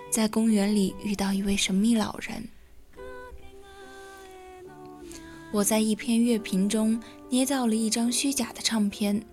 [0.09, 2.49] 在公园里遇到一位神秘老人。
[5.51, 6.99] 我在一篇乐评中
[7.29, 9.23] 捏造了一张虚假的唱片，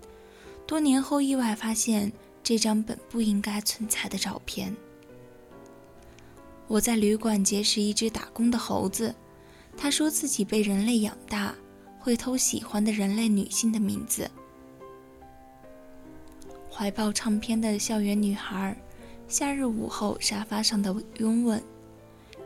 [0.67, 2.13] 多年后意外发现
[2.43, 4.71] 这张本不应该存在的照片。
[6.67, 9.15] 我在旅馆结识一只打工的猴子。
[9.75, 11.55] 他说自己被人类养大，
[11.97, 14.29] 会偷喜欢的人类女性的名字。
[16.77, 18.75] 怀抱唱片的校园女孩，
[19.29, 21.63] 夏日午后沙发上的拥吻，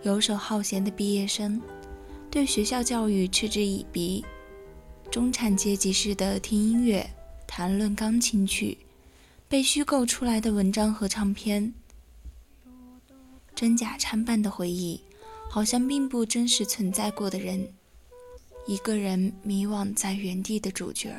[0.03, 1.59] 游手好闲的毕业生，
[2.29, 4.23] 对学校教育嗤之以鼻。
[5.09, 7.09] 中产阶级式的听音乐、
[7.47, 8.77] 谈论钢琴曲，
[9.47, 11.73] 被虚构出来的文章和唱片，
[13.55, 15.01] 真假参半的回忆，
[15.49, 17.67] 好像并不真实存在过的人，
[18.67, 21.11] 一个人迷惘在原地的主角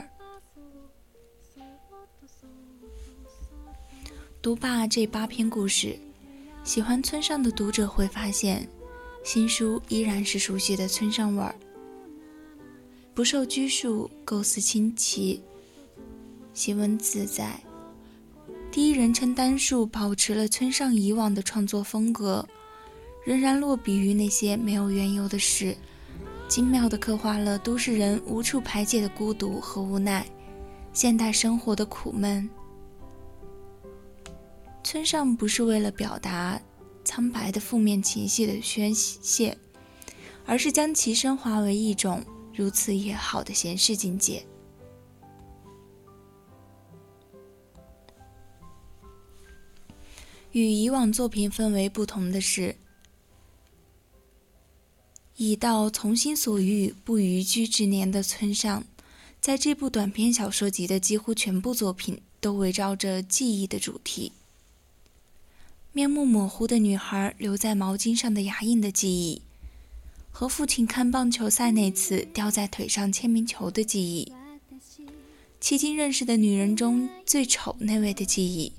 [4.43, 5.95] 读罢这八篇故事，
[6.65, 8.67] 喜欢村上的读者会发现，
[9.23, 11.55] 新书依然是熟悉的村上味儿，
[13.13, 15.43] 不受拘束，构思清奇，
[16.55, 17.61] 行文自在。
[18.73, 22.49] 第一人称单数保持了村上以往的创作风格，
[23.27, 25.77] 仍然落笔于那些没有缘由的事，
[26.49, 30.27] 精妙地刻画了都市人无处排解的孤独和无奈，
[30.95, 32.49] 现代生活的苦闷。
[34.83, 36.61] 村上不是为了表达
[37.05, 39.57] 苍白的负面情绪的宣泄，
[40.45, 42.25] 而是将其升华为一种
[42.55, 44.45] 如此也好的闲适境界。
[50.53, 52.75] 与以往作品氛围不同的是，
[55.37, 58.85] 已到从心所欲不逾矩之年的村上，
[59.41, 64.33] 在这部短篇小说集的几乎全部作品都围绕着记忆的主题。
[66.01, 69.43] 面目模糊的女孩留在毛巾上的牙印的记忆，
[70.31, 74.33] 和父亲看棒球赛那次掉在腿上签名球的记忆，
[75.61, 78.73] 迄今认识的女人中最丑那位的记忆，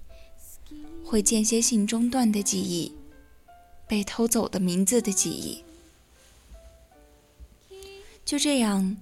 [1.06, 2.92] 会间歇性中断的记忆，
[3.88, 5.64] 被偷走的名字的记忆。
[8.26, 8.98] 就这样，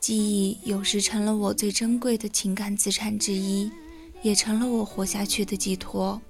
[0.00, 3.70] 记忆有时成了我最珍贵的情感资产之一，
[4.22, 6.22] 也成了我活下去的寄托。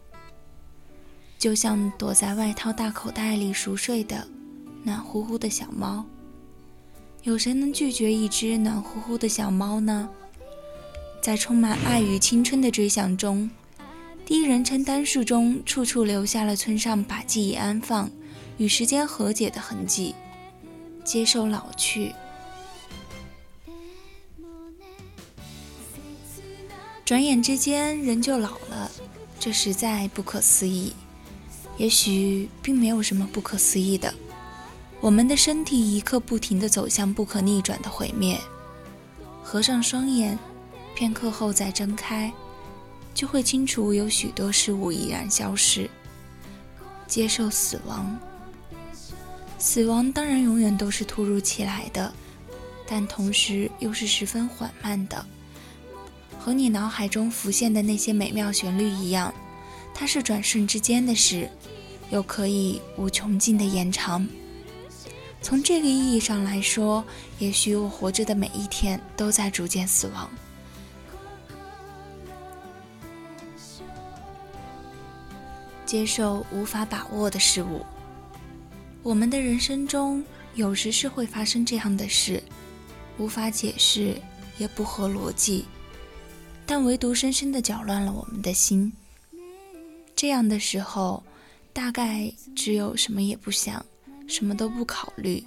[1.41, 4.29] 就像躲在外套大口袋里熟睡的
[4.85, 6.05] 暖乎乎的小猫，
[7.23, 10.07] 有谁能拒绝一只暖乎乎的小猫呢？
[11.23, 13.51] 在充满爱与青春的追想中，
[14.27, 18.11] 第一人称单数中处处留下了村上把记忆安放、
[18.59, 20.15] 与时间和解的痕迹，
[21.03, 22.15] 接受老去，
[27.03, 28.91] 转眼之间人就老了，
[29.39, 30.93] 这实在不可思议。
[31.81, 34.13] 也许并没有什么不可思议的，
[35.01, 38.39] 我们的身体一刻不停地走向不可逆转的毁灭。
[39.43, 40.39] 合上双眼，
[40.95, 42.31] 片刻后再睁开，
[43.15, 45.89] 就会清楚有许多事物已然消失。
[47.07, 48.15] 接受死亡，
[49.59, 52.13] 死亡当然永远都是突如其来的，
[52.87, 55.25] 但同时又是十分缓慢的，
[56.39, 59.33] 和你脑海中浮现的那些美妙旋律一样，
[59.95, 61.49] 它是转瞬之间的事。
[62.11, 64.27] 又可以无穷尽的延长。
[65.43, 67.03] 从这个意义上来说，
[67.39, 70.31] 也许我活着的每一天都在逐渐死亡。
[75.87, 77.87] 接受无法把握的事物。
[79.03, 80.23] 我们的人生中，
[80.55, 82.43] 有时是会发生这样的事，
[83.17, 84.21] 无法解释，
[84.59, 85.65] 也不合逻辑，
[86.67, 88.93] 但唯独深深的搅乱了我们的心。
[90.15, 91.23] 这样的时候。
[91.73, 93.85] 大概只有什么也不想，
[94.27, 95.45] 什么都不考虑，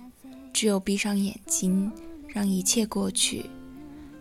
[0.53, 1.91] 只有闭上眼睛，
[2.27, 3.45] 让一切过去，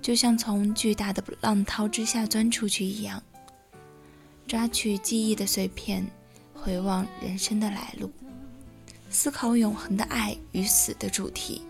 [0.00, 3.22] 就像从巨大的浪涛之下钻出去一样，
[4.46, 6.06] 抓取记忆的碎片，
[6.52, 8.10] 回望人生的来路，
[9.08, 11.62] 思考永恒的爱与死的主题。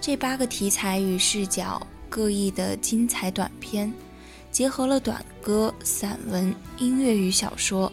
[0.00, 3.92] 这八个题材与视角各异的精彩短片。
[4.50, 7.90] 结合了短歌、散文、音乐与小说，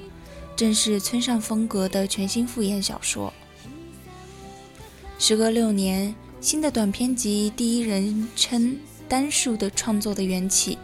[0.56, 3.32] 正是村上风格的全新复演小说。
[5.20, 8.78] 时隔六年，新的短篇集第一人称
[9.08, 10.78] 单数的创作的缘起，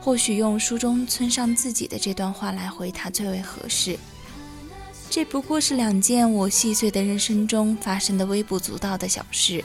[0.00, 3.98] 或许用书中村上自己的这段话来回答最为合适。
[5.10, 9.62] 这不过是两件我细碎的人生中发生的微不足道的小事，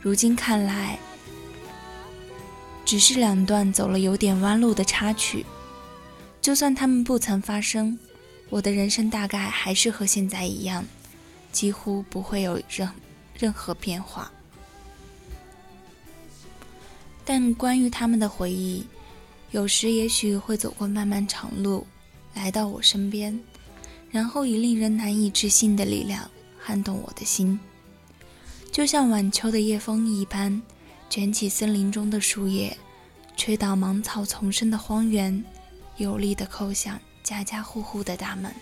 [0.00, 0.98] 如今看来。
[2.84, 5.44] 只是两段走了有点弯路的插曲，
[6.40, 7.98] 就算他们不曾发生，
[8.50, 10.84] 我的人生大概还是和现在一样，
[11.50, 12.88] 几乎不会有任
[13.38, 14.30] 任何变化。
[17.24, 18.84] 但关于他们的回忆，
[19.50, 21.86] 有时也许会走过漫漫长路，
[22.34, 23.40] 来到我身边，
[24.10, 26.30] 然后以令人难以置信的力量
[26.60, 27.58] 撼动我的心，
[28.70, 30.60] 就像晚秋的夜风一般。
[31.08, 32.76] 卷起森林中的树叶，
[33.36, 35.44] 吹倒芒草丛生的荒原，
[35.96, 38.52] 有力地叩响家家户户的大门。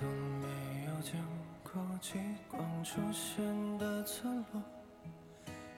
[0.00, 0.08] 从
[0.40, 0.46] 没
[0.86, 1.22] 有见
[1.62, 2.18] 过极
[2.50, 3.44] 光出现
[3.76, 4.62] 的村落，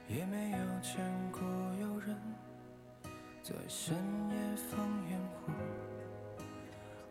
[0.06, 1.02] 也没有见
[1.32, 1.40] 过
[1.80, 2.16] 有人
[3.42, 3.96] 在深
[4.30, 4.78] 夜放
[5.10, 5.52] 烟火。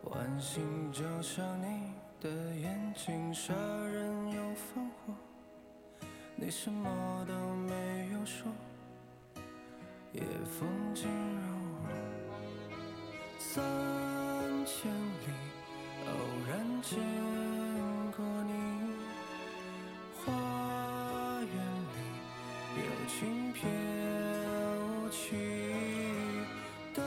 [0.10, 1.92] 晚星就像你
[2.22, 5.14] 的眼睛，杀人又放火。
[6.38, 7.34] 你什么都
[7.68, 8.50] 没有说，
[10.14, 11.42] 夜风惊扰
[11.74, 11.90] 我。
[13.38, 13.62] 三
[14.66, 15.51] 千里
[16.08, 16.10] 偶
[16.48, 16.98] 然见
[18.16, 18.52] 过你，
[20.18, 20.32] 花
[21.42, 21.54] 园
[21.92, 21.96] 里
[22.78, 23.60] 有轻飘
[25.10, 25.22] 起，
[26.94, 27.00] 灯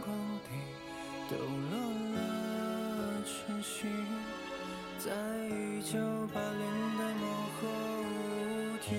[0.00, 0.06] 光
[0.44, 0.48] 底
[1.30, 1.32] 抖
[1.70, 1.74] 落
[2.14, 2.16] 了
[3.24, 3.30] 晨
[3.62, 3.74] 曦，
[4.98, 5.10] 在
[5.48, 5.98] 一九
[6.32, 6.62] 八零
[6.98, 7.22] 的幕
[7.58, 7.60] 后
[8.02, 8.06] 舞
[8.80, 8.90] 厅。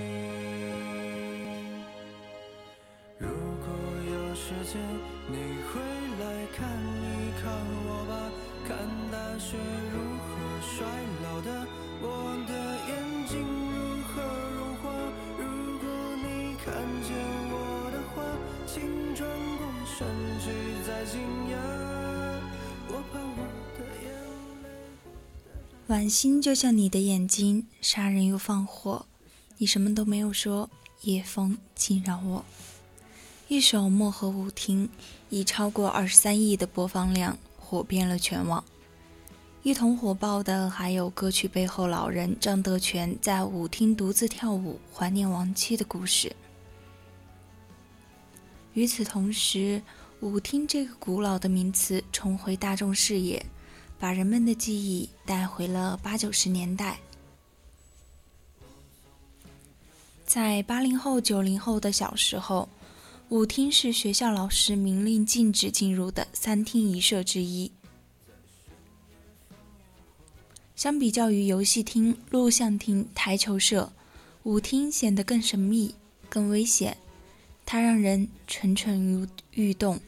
[3.18, 3.68] 如果
[4.12, 4.74] 有时间，
[5.30, 5.34] 你
[5.72, 5.72] 会
[6.20, 6.22] 来
[6.56, 7.44] 看一看
[7.86, 8.12] 我吧，
[8.66, 8.78] 看
[9.12, 9.58] 大雪
[9.92, 10.88] 如何衰
[11.22, 11.68] 老的，
[12.02, 12.06] 我
[12.48, 12.52] 的
[12.88, 12.92] 眼
[13.28, 14.12] 睛如何
[14.56, 14.84] 融化。
[15.38, 15.44] 如
[15.80, 15.86] 果
[16.16, 17.12] 你看见
[17.52, 17.54] 我
[17.92, 18.24] 的话，
[18.66, 18.74] 请
[19.14, 20.08] 转过身
[20.40, 20.46] 去
[20.88, 21.20] 再惊
[21.52, 21.54] 讶。
[22.88, 23.44] 我怕我
[23.78, 24.08] 的眼
[24.64, 24.66] 泪。
[25.88, 29.06] 晚星就像你的眼睛，杀人又放火，
[29.58, 30.70] 你什么都没有说，
[31.02, 32.46] 夜风惊扰我。
[33.50, 34.88] 一首《漠河舞厅》
[35.30, 37.38] 已超过二十三亿的播放量
[37.74, 38.64] 火遍了全网。
[39.64, 46.36] 一同火爆的还有歌曲背后老人张德全在舞厅独自跳舞怀念亡妻的故事。
[48.74, 49.82] 与此同时，
[50.20, 53.44] 舞厅这个古老的名词重回大众视野，
[53.98, 57.00] 把人们的记忆带回了八九十年代。
[60.28, 62.70] 在八零后、九零后的小时候，
[63.34, 67.72] 舞厅是学校老师明令禁止进入的三厅一社之一。
[70.76, 73.92] 相比较于游戏厅、录像厅、台球社，
[74.44, 75.96] 舞厅显得更神秘、
[76.30, 76.96] 更危险。
[77.66, 79.28] 它让人蠢蠢欲
[79.70, 80.00] 欲动，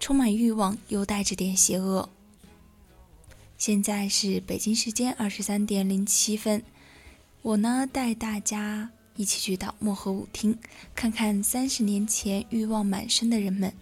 [0.00, 2.08] 充满欲望，又带着点邪恶。
[3.56, 6.64] 现在是北京时间二十三点零七分，
[7.42, 10.58] 我呢带大家一起去到漠河舞厅，
[10.94, 13.72] 看看三十年前欲望满身的人们。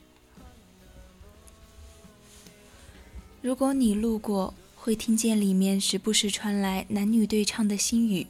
[3.42, 8.26] 如果你路过，会听见里面时不时传来男女对唱的心语，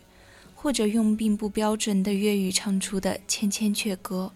[0.55, 4.33] 或者用并不标准的粤语唱出的千千阙歌。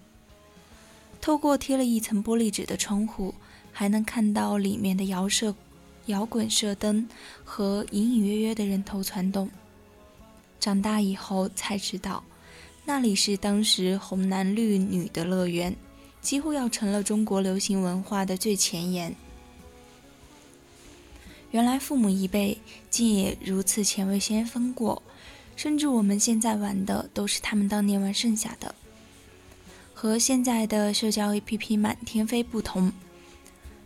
[1.20, 3.34] 透过贴了一层玻璃纸的窗户，
[3.72, 5.54] 还能看到里面的摇射、
[6.06, 7.08] 摇滚射灯
[7.44, 9.50] 和隐隐约约的人头攒动。
[10.60, 12.22] 长大以后才知道，
[12.86, 15.74] 那里是当时红男绿女的乐园，
[16.20, 19.14] 几乎要成了中国流行文化的最前沿。
[21.50, 22.58] 原来父母一辈
[22.90, 25.02] 竟也如此前卫先锋过，
[25.56, 28.74] 甚至我们现在玩的都是他们当年玩剩下的。
[29.94, 32.92] 和现在的社交 APP 满天飞不同，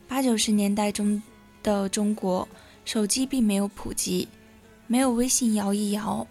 [0.09, 1.23] 八九十年代中
[1.63, 2.49] 的中国，
[2.85, 4.27] 手机并没有普及，
[4.89, 6.27] 没有微信摇一摇，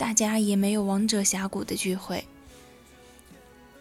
[0.00, 2.24] 大家也没有王者峡谷的聚会。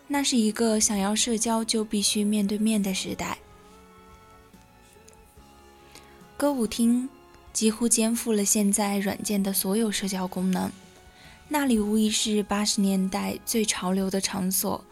[0.06, 3.38] 那是一个想要社交就必须面对面的时代。
[6.36, 7.08] 歌舞厅
[7.54, 10.70] 几乎肩负了现在软件的所有社交功能。
[11.48, 14.84] 那里无疑是八十年代最潮流的场所，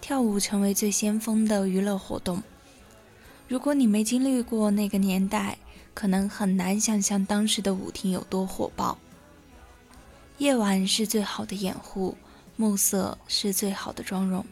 [0.00, 2.42] 跳舞成为最先锋的娱乐活动。
[3.48, 5.58] 如果你没经历过那个年代，
[5.92, 8.96] 可能很难想象当时的舞厅有多火爆。
[10.38, 12.16] 夜晚是最好的掩护，
[12.56, 14.44] 暮色是最好的妆容。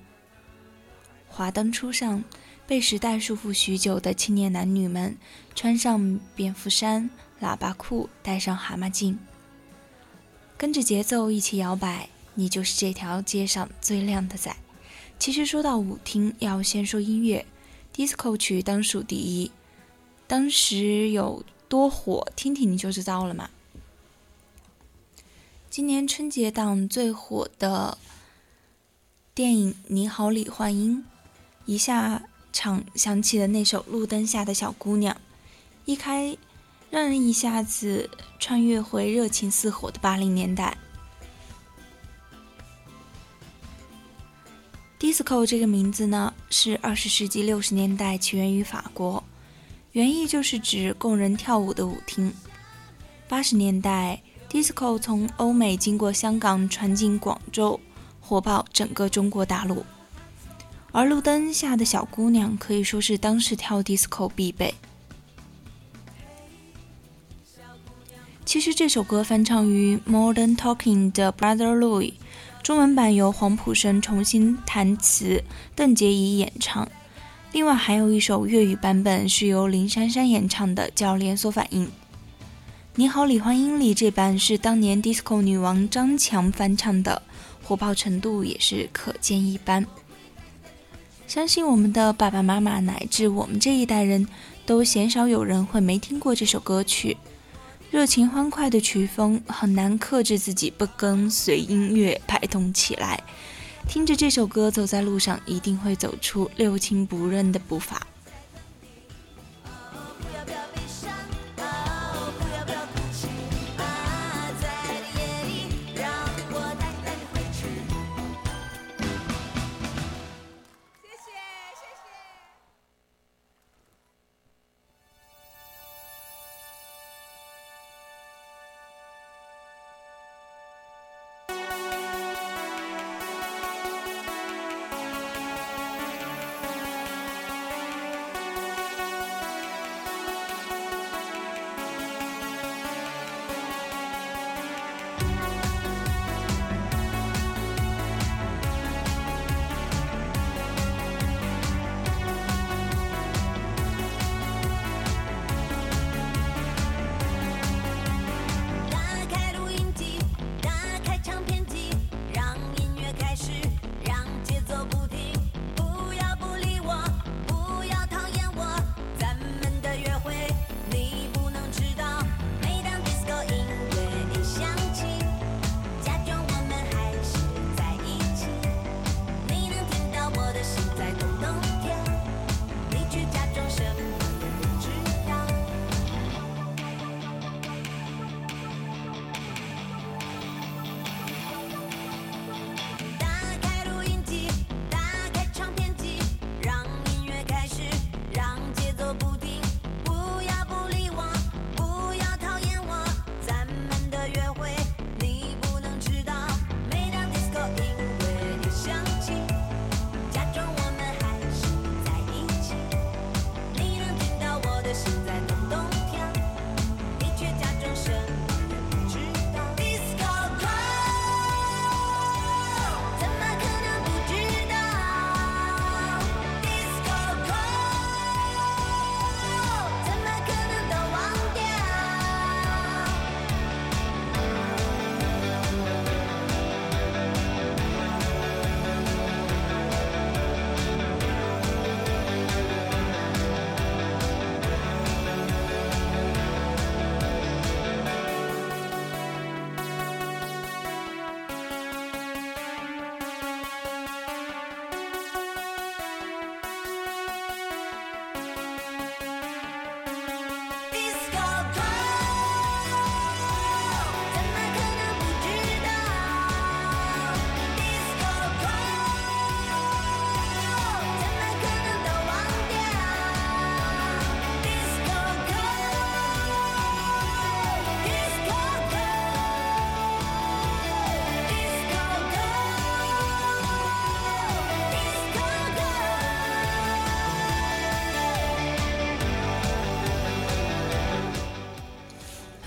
[1.28, 2.23] 华灯初上，
[2.69, 5.19] 被时代束缚许久的青年男女们，
[5.57, 9.19] 穿上蝙蝠衫、喇叭裤，戴上蛤蟆镜。
[10.57, 14.55] 跟着节奏一起摇摆，你就是这条街上最靓的仔。
[15.19, 17.44] 其实说到舞厅，要先说音乐
[17.93, 19.51] ，disco 曲当属第一。
[20.28, 23.51] 当时有多火，听听你就知道了嘛。
[25.73, 27.97] 今年春节档最火的
[29.35, 30.99] 电影《你好，李焕英》，
[31.65, 35.15] 一下场响起的那首《路灯下的小姑娘》，
[35.86, 36.36] 一开。
[36.90, 40.77] 让人一下子穿越回热情似火的八零年代。
[45.01, 49.24] disco 这个名字呢，是二十世纪六十年代起源于法国，
[49.93, 52.31] 原意就是指供人跳舞的舞厅。
[53.27, 54.23] 八十年代
[54.53, 57.81] ，disco 从欧美经过香港传进广州，
[58.20, 59.83] 火爆整个中国大陆。
[60.93, 64.74] 而路灯下的小姑娘可以说是当时跳 disco 必备。
[68.45, 72.15] 其实这首歌翻唱于 Modern Talking 的 Brother Louie，
[72.62, 75.43] 中文版由黄浦生重新弹词，
[75.74, 76.87] 邓婕怡演唱。
[77.53, 81.87] 另外还有一首粤语版本是由林珊珊演唱的，叫《连锁反应》。
[82.94, 87.23] 你好，李焕英里这版是当年 disco 女王张强翻唱的，
[87.62, 89.86] 火爆程度也是可见一斑。
[91.27, 94.28] 相信我们的爸爸妈妈乃至我们这一代人
[94.66, 97.16] 都鲜少有人会没听过这首歌曲。
[97.90, 103.23] 热情欢快的曲风很难克制自己不跟随音乐摆动起来。
[103.89, 108.06] 听着这首歌走在路上，一定会走出六亲不认的步伐。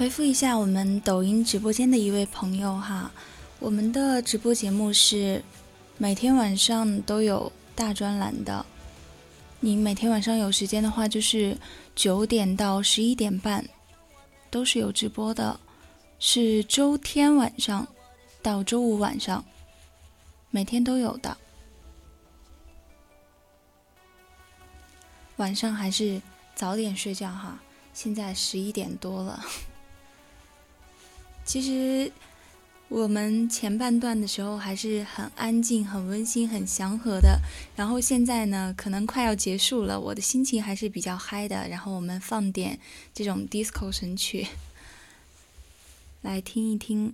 [0.05, 3.09] 回复一下我们抖音直播间的一位朋友哈，
[3.57, 5.43] 我们的直播节目是
[5.97, 8.63] 每天晚上都有大专栏的。
[9.59, 11.57] 你每天晚上有时间的话，就是
[11.95, 13.67] 九点到十一点半
[14.51, 15.59] 都是有直播的，
[16.19, 17.87] 是周天晚上
[18.43, 19.43] 到周五晚上，
[20.51, 21.35] 每天都有的。
[25.37, 26.21] 晚上还是
[26.53, 27.59] 早点睡觉哈，
[27.91, 29.43] 现在十一点多了。
[31.45, 32.11] 其实
[32.87, 37.39] 我们前半段的时候还是很安静、很温馨、很祥和的，
[37.75, 41.67] 然后现在呢，可能快要结束了，我的心情还是比较嗨的。
[41.69, 42.77] 然后我们放点
[43.13, 44.47] 这种 disco 神曲
[46.21, 47.13] 来听一听。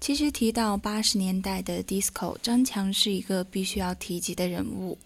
[0.00, 4.98] 其实提到八十年代的 disco，张强是一个必须要提及的人物。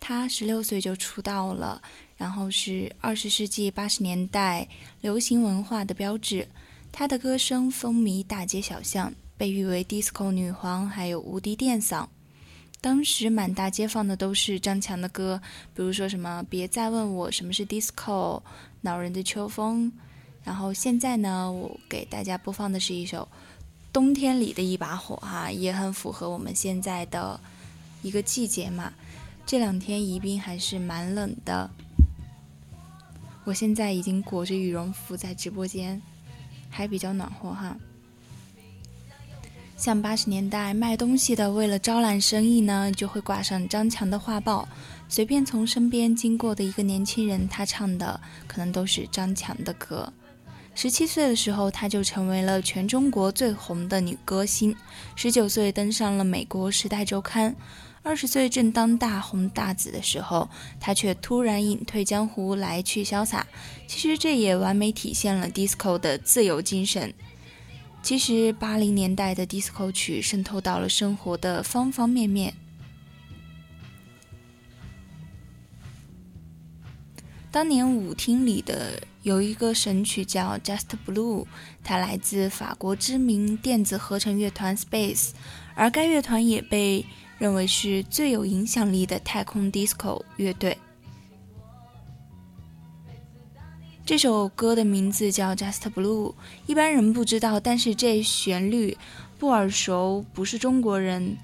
[0.00, 1.80] 他十六岁就出道了，
[2.16, 4.68] 然后是二十世纪八十年代
[5.00, 6.46] 流行文化的标志。
[6.96, 12.06] 她的歌声风靡大街小巷，被誉为 disco 女皇，还有无敌电嗓。
[12.80, 15.42] 当时满大街放的都是张强的歌，
[15.74, 18.40] 比如说什么“别再问我什么是 disco”、
[18.80, 19.92] “恼人的秋风”，
[20.44, 23.26] 然后现在呢，我给大家播放的是一首
[23.92, 27.40] 冬天里的一把火哈，也很符合我们现在的
[28.02, 28.92] 一个季节嘛。
[29.44, 31.68] 这两天宜宾还是蛮冷的，
[33.42, 36.00] 我现在已经裹着羽绒服在直播间，
[36.74, 37.76] 还比较暖和哈。
[39.76, 44.68] 像八十年代卖东西的，为了招揽生意呢，就会挂上张强的画报。
[45.08, 50.12] 随便从身边经过的一个年轻人，他唱的可能都是张强的歌。
[50.74, 54.74] 十七岁的时候，她就成为了全中国最红的女歌星。
[55.14, 57.52] 十九岁登上了美国《时代周刊》。
[58.04, 60.48] 二十岁正当大红大紫的时候，
[60.78, 63.46] 他却突然隐退江湖，来去潇洒。
[63.88, 67.14] 其实这也完美体现了 disco 的自由精神。
[68.02, 72.52] 其实八零年代的 disco 曲渗透到了生活的方方面面。
[77.50, 81.44] 当年舞厅里的有一个神曲叫《Just Blue》，
[81.82, 85.30] 它来自法国知名电子合成乐团 Space，
[85.74, 87.06] 而该乐团也被
[87.38, 90.76] 认为是最有影响力的太空 disco 乐队。
[94.06, 96.32] 这首歌的名字叫《Just Blue》，
[96.66, 98.96] 一般人不知道，但是这旋律
[99.38, 101.36] 不耳熟，不是中国人。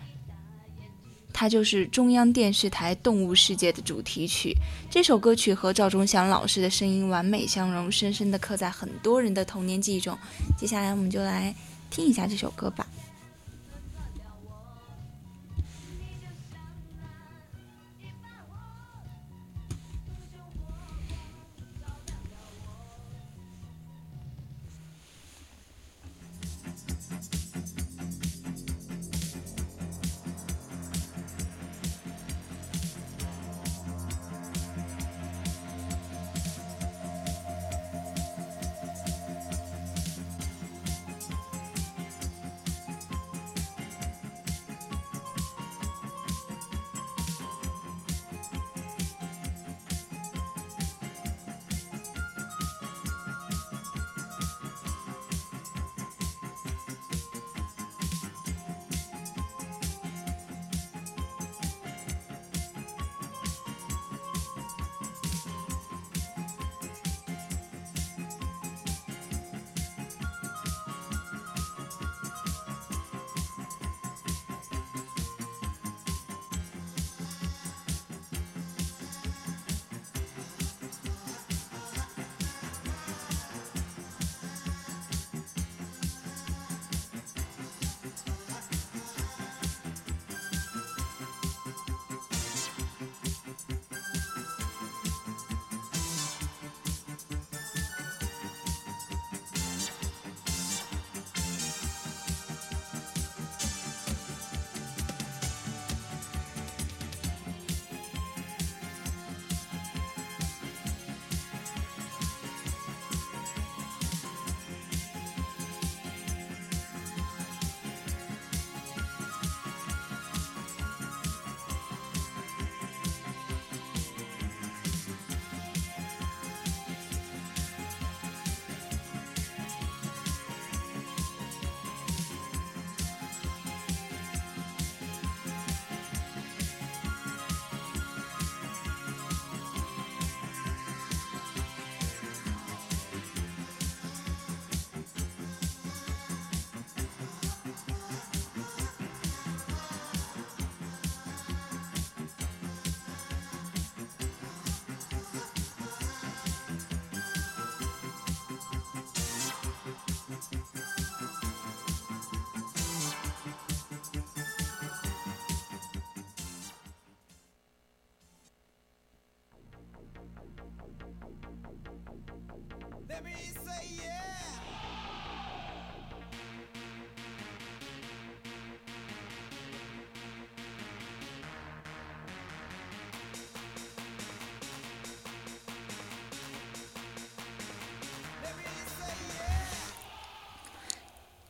[1.32, 4.54] 它就是中央电视台《动物世界》的主题曲。
[4.90, 10.18] 这首歌曲和赵忠祥老师的声音完美相融，深深的刻在很多人的童年记忆中。
[10.58, 11.54] 接下来，我们就来
[11.88, 12.86] 听一下这首歌吧。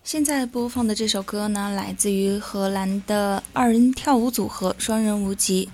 [0.03, 5.71] 现在播放的这首歌呢，来自于荷兰的二人跳舞组合双人无极。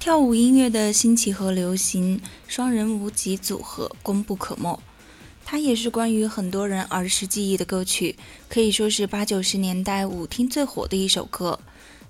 [0.00, 4.80] 跳舞音乐的兴起和流行，双人无极组合功不可没。
[5.50, 8.16] 它也是关于很多人儿时记忆的歌曲，
[8.50, 11.58] 可以说是八九十年代舞厅最火的一首歌。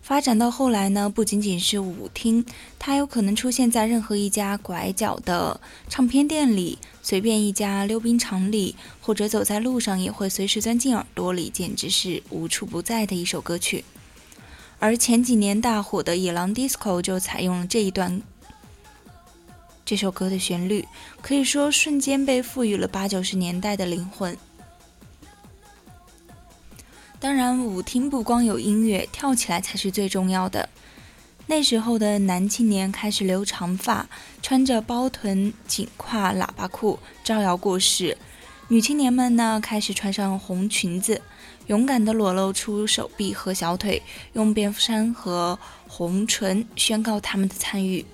[0.03, 2.45] 发展到后来呢，不仅仅是舞厅，
[2.81, 13.85] 它有可能出现在任何一家拐角的唱片店里，随便一家溜冰场里，或者走在路上也会随时钻进耳朵里，简直是无处不在的一首歌曲。
[14.81, 18.21] 而前几年大火的《野狼 DISCO》就采用了这一段，
[19.89, 20.87] 这首歌的旋律
[21.23, 24.37] 可以说瞬间被赋予了八九十年代的灵魂。
[27.19, 30.69] 当然，舞厅不光有音乐，跳起来才是最重要的。
[31.47, 34.07] 那时候的男青年开始留长发，
[34.43, 38.15] 穿着包臀紧胯喇叭裤招摇过市；
[38.69, 41.23] 女青年们呢，开始穿上红裙子，
[41.69, 44.03] 勇敢地裸露出手臂和小腿，
[44.35, 48.05] 用蝙蝠衫和红唇宣告他们的参与。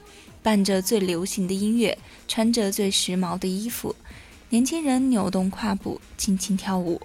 [0.44, 1.96] 伴着最流行的音乐，
[2.28, 3.96] 穿着最时髦的衣服，
[4.50, 7.00] 年轻人扭动胯部，尽情跳舞。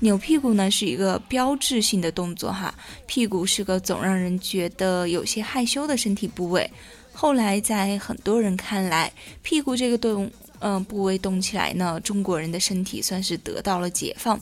[0.00, 2.74] 扭屁股呢是一个标志性的动作哈，
[3.06, 6.70] 屁股是个总让人觉得有些害羞的身体部位。
[7.14, 9.10] 后来在很多人看来，
[9.42, 14.38] 屁股这个动嗯部位动起来呢，中国人的身体算是得到了解放。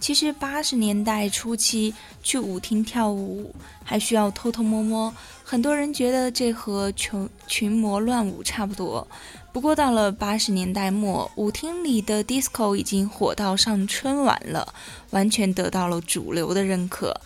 [0.00, 3.54] 其实八十年代初期去舞厅跳舞
[3.84, 5.14] 还需要偷偷摸摸，
[5.44, 9.06] 很多人觉得这和群群魔乱舞差不多。
[9.52, 14.72] 不过到了八十年代末，舞厅里的 disco 已经火到上春晚了，
[15.10, 17.20] 完全得到了主流的认可。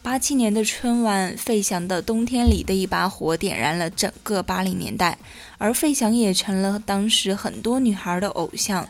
[0.00, 5.18] 八七年的春晚，费翔的《冬天里的一把火》点燃了整个八零年代，
[5.58, 8.88] 而费翔也成了当时很多女孩的偶像。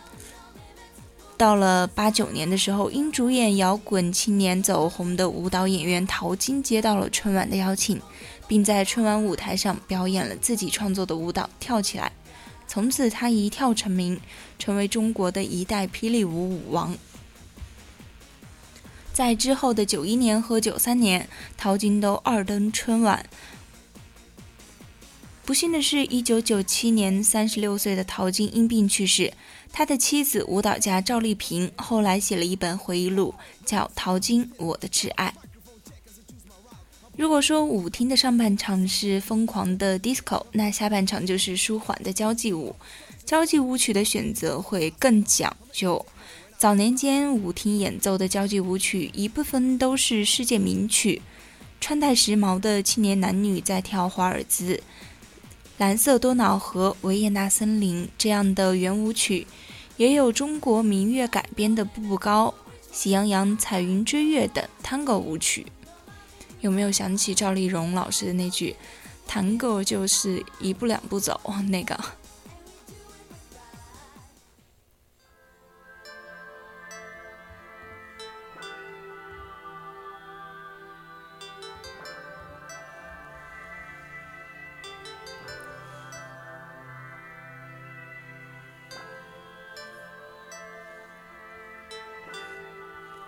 [1.36, 8.00] 到了八九年的时候，因主演《摇滚青年》走红的舞蹈演员陶晶接到了春晚的邀请，
[8.46, 12.08] 并在春晚舞台上表演了自己创作的舞蹈《跳起来》。
[12.66, 14.18] 从此，他一跳成名，
[14.58, 16.96] 成为中国的一代霹雳舞舞王。
[19.12, 23.26] 在之后的九一年和九三年，陶晶都二登春晚。
[25.44, 29.34] 不幸的是，一九九七年，三十六岁的陶晶因病去世。
[29.76, 33.34] 他的妻子舞蹈家赵丽萍后来写了一本回忆录，
[33.66, 35.34] 叫《陶晶我的挚爱》。
[37.16, 42.76] 如果说舞厅的上半场是疯狂的 disco，那下半场就是舒缓的交际舞。
[43.26, 46.06] 交际舞曲的选择会更讲究。
[46.56, 51.20] 早年间舞厅演奏的交际舞曲，一部分都是世界名曲，
[51.80, 54.80] 穿戴时髦的青年男女在跳华尔兹、
[55.78, 59.48] 蓝色多瑙河、维也纳森林这样的圆舞曲。
[59.96, 62.52] 也有中国民乐改编的《步步高》
[62.96, 65.66] 《喜羊羊彩云追月》等探戈舞曲，
[66.60, 68.74] 有没有想起赵丽蓉老师的那句
[69.26, 71.40] “探戈就是一步两步走”
[71.70, 71.98] 那个？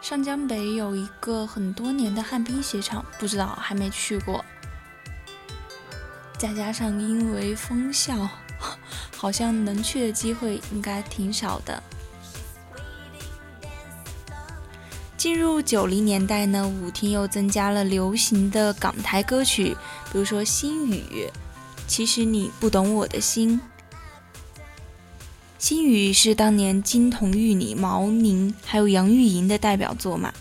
[0.08, 4.44] 上江北有一个很多年的旱冰鞋厂，不知道还没去过。
[6.38, 8.28] 再加上因为封校，
[9.16, 11.82] 好像能去的机会应该挺少的。
[15.16, 19.76] 进入九零年代呢，舞厅又增加了流行的港台歌曲，
[20.12, 21.28] 比如说《心语》，
[21.88, 23.60] 其实你不懂我的心。
[25.58, 30.32] 心雨是当年金童玉女毛宁还有杨钰莹的代表作嘛？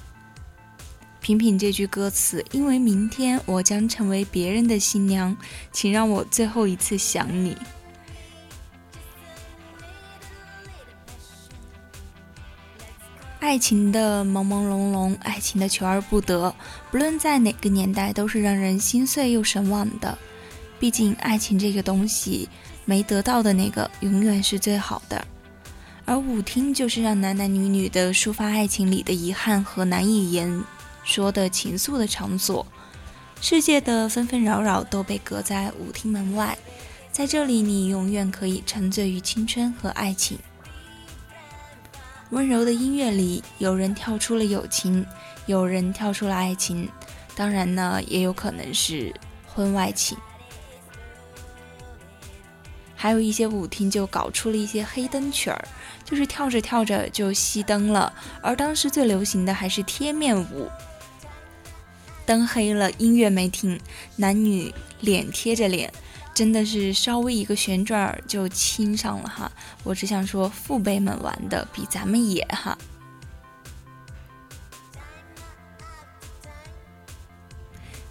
[1.21, 5.35] 品品这句歌词，因为明天我将成为别人的新娘，
[5.71, 7.57] 请让我最后一次想你。
[13.39, 16.53] 爱情的朦朦胧胧，爱情的求而不得，
[16.91, 20.17] 不论在哪个年代，都是让人心碎又神往的。
[20.77, 22.49] 毕竟，爱情这个东西。
[22.85, 25.25] 没得到的那个永远是最好的，
[26.05, 30.63] 而舞厅就是让男男女女的抒发爱情里的遗憾和难以言
[31.03, 32.65] 说的情愫的场所。
[33.41, 36.57] 世界的纷纷扰扰都被隔在舞厅门外，
[37.11, 40.37] 在这里你永远可以沉醉于青春和爱情。
[42.31, 45.05] 温柔的音乐里，有人跳出了友情，
[45.45, 46.89] 有人跳出了爱情，
[47.35, 49.13] 当然呢，也有可能是
[49.45, 50.17] 婚外情。
[53.06, 55.68] 还有一些舞厅就搞出了一些黑灯曲儿，
[56.03, 58.11] 就是跳着跳着就熄灯了。
[58.41, 60.68] 而当时最流行的还是贴面舞，
[62.26, 63.80] 灯黑了，音乐没停，
[64.15, 65.94] 男女脸贴着脸，
[66.34, 69.52] 真的是稍微一个旋转就亲上了哈。
[69.84, 72.76] 我只想说，父辈们玩的比咱们野哈。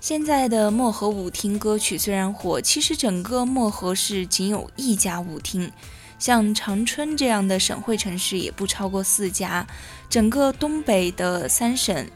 [0.05, 5.72] 现在的漠河舞厅歌曲虽然火，其实整个漠河市仅有一家舞厅，
[6.18, 9.66] 像长春这样的省会城市也不超过四家，
[10.10, 12.06] 整个东北的三省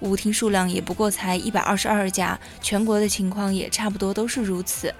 [0.00, 4.94] 舞厅数量也不过才一百二十二家，全国的情况也差不多都是如此。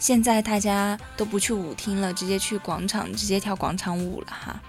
[0.00, 4.60] 现在大家都不去舞厅了，直接去广场，直接跳广场舞了哈。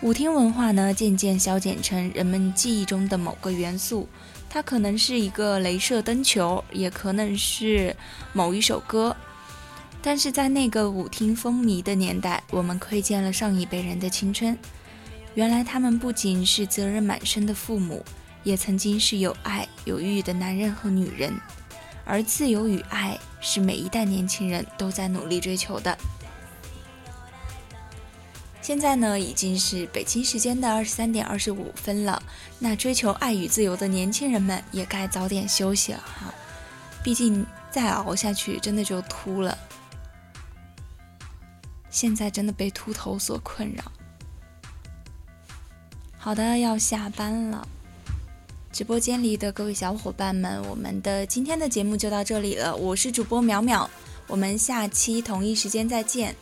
[0.00, 4.08] 舞厅文化呢，渐渐消减成人们记忆中的某个元素。
[4.56, 7.94] 它可能是一个镭射灯球，也可能是
[8.32, 9.14] 某一首歌，
[10.00, 14.56] 但是在那个舞厅风靡的年代，我们窥见了上一辈人的青春。
[15.34, 18.02] 原来他们不仅是责任满身的父母，
[18.44, 21.38] 也曾经是有爱有欲的男人和女人，
[22.06, 25.94] 而自由与爱是每一代年轻人都在努力追求的。
[28.66, 32.20] 现在呢，已经是北京时间的二十三点二十五分了。
[32.58, 36.34] 那追求爱与自由的年轻人们也该早点休息了哈，
[37.00, 39.56] 毕竟再熬下去真的就秃了。
[41.90, 43.84] 现在真的被秃头所困扰。
[46.18, 47.68] 好的，要下班了。
[48.72, 52.74] 直播间里的各位小伙伴们，我们的今天的节目就到这里了。
[52.74, 53.88] 我是主播淼淼，
[54.26, 56.34] 我们下期同一时间再见。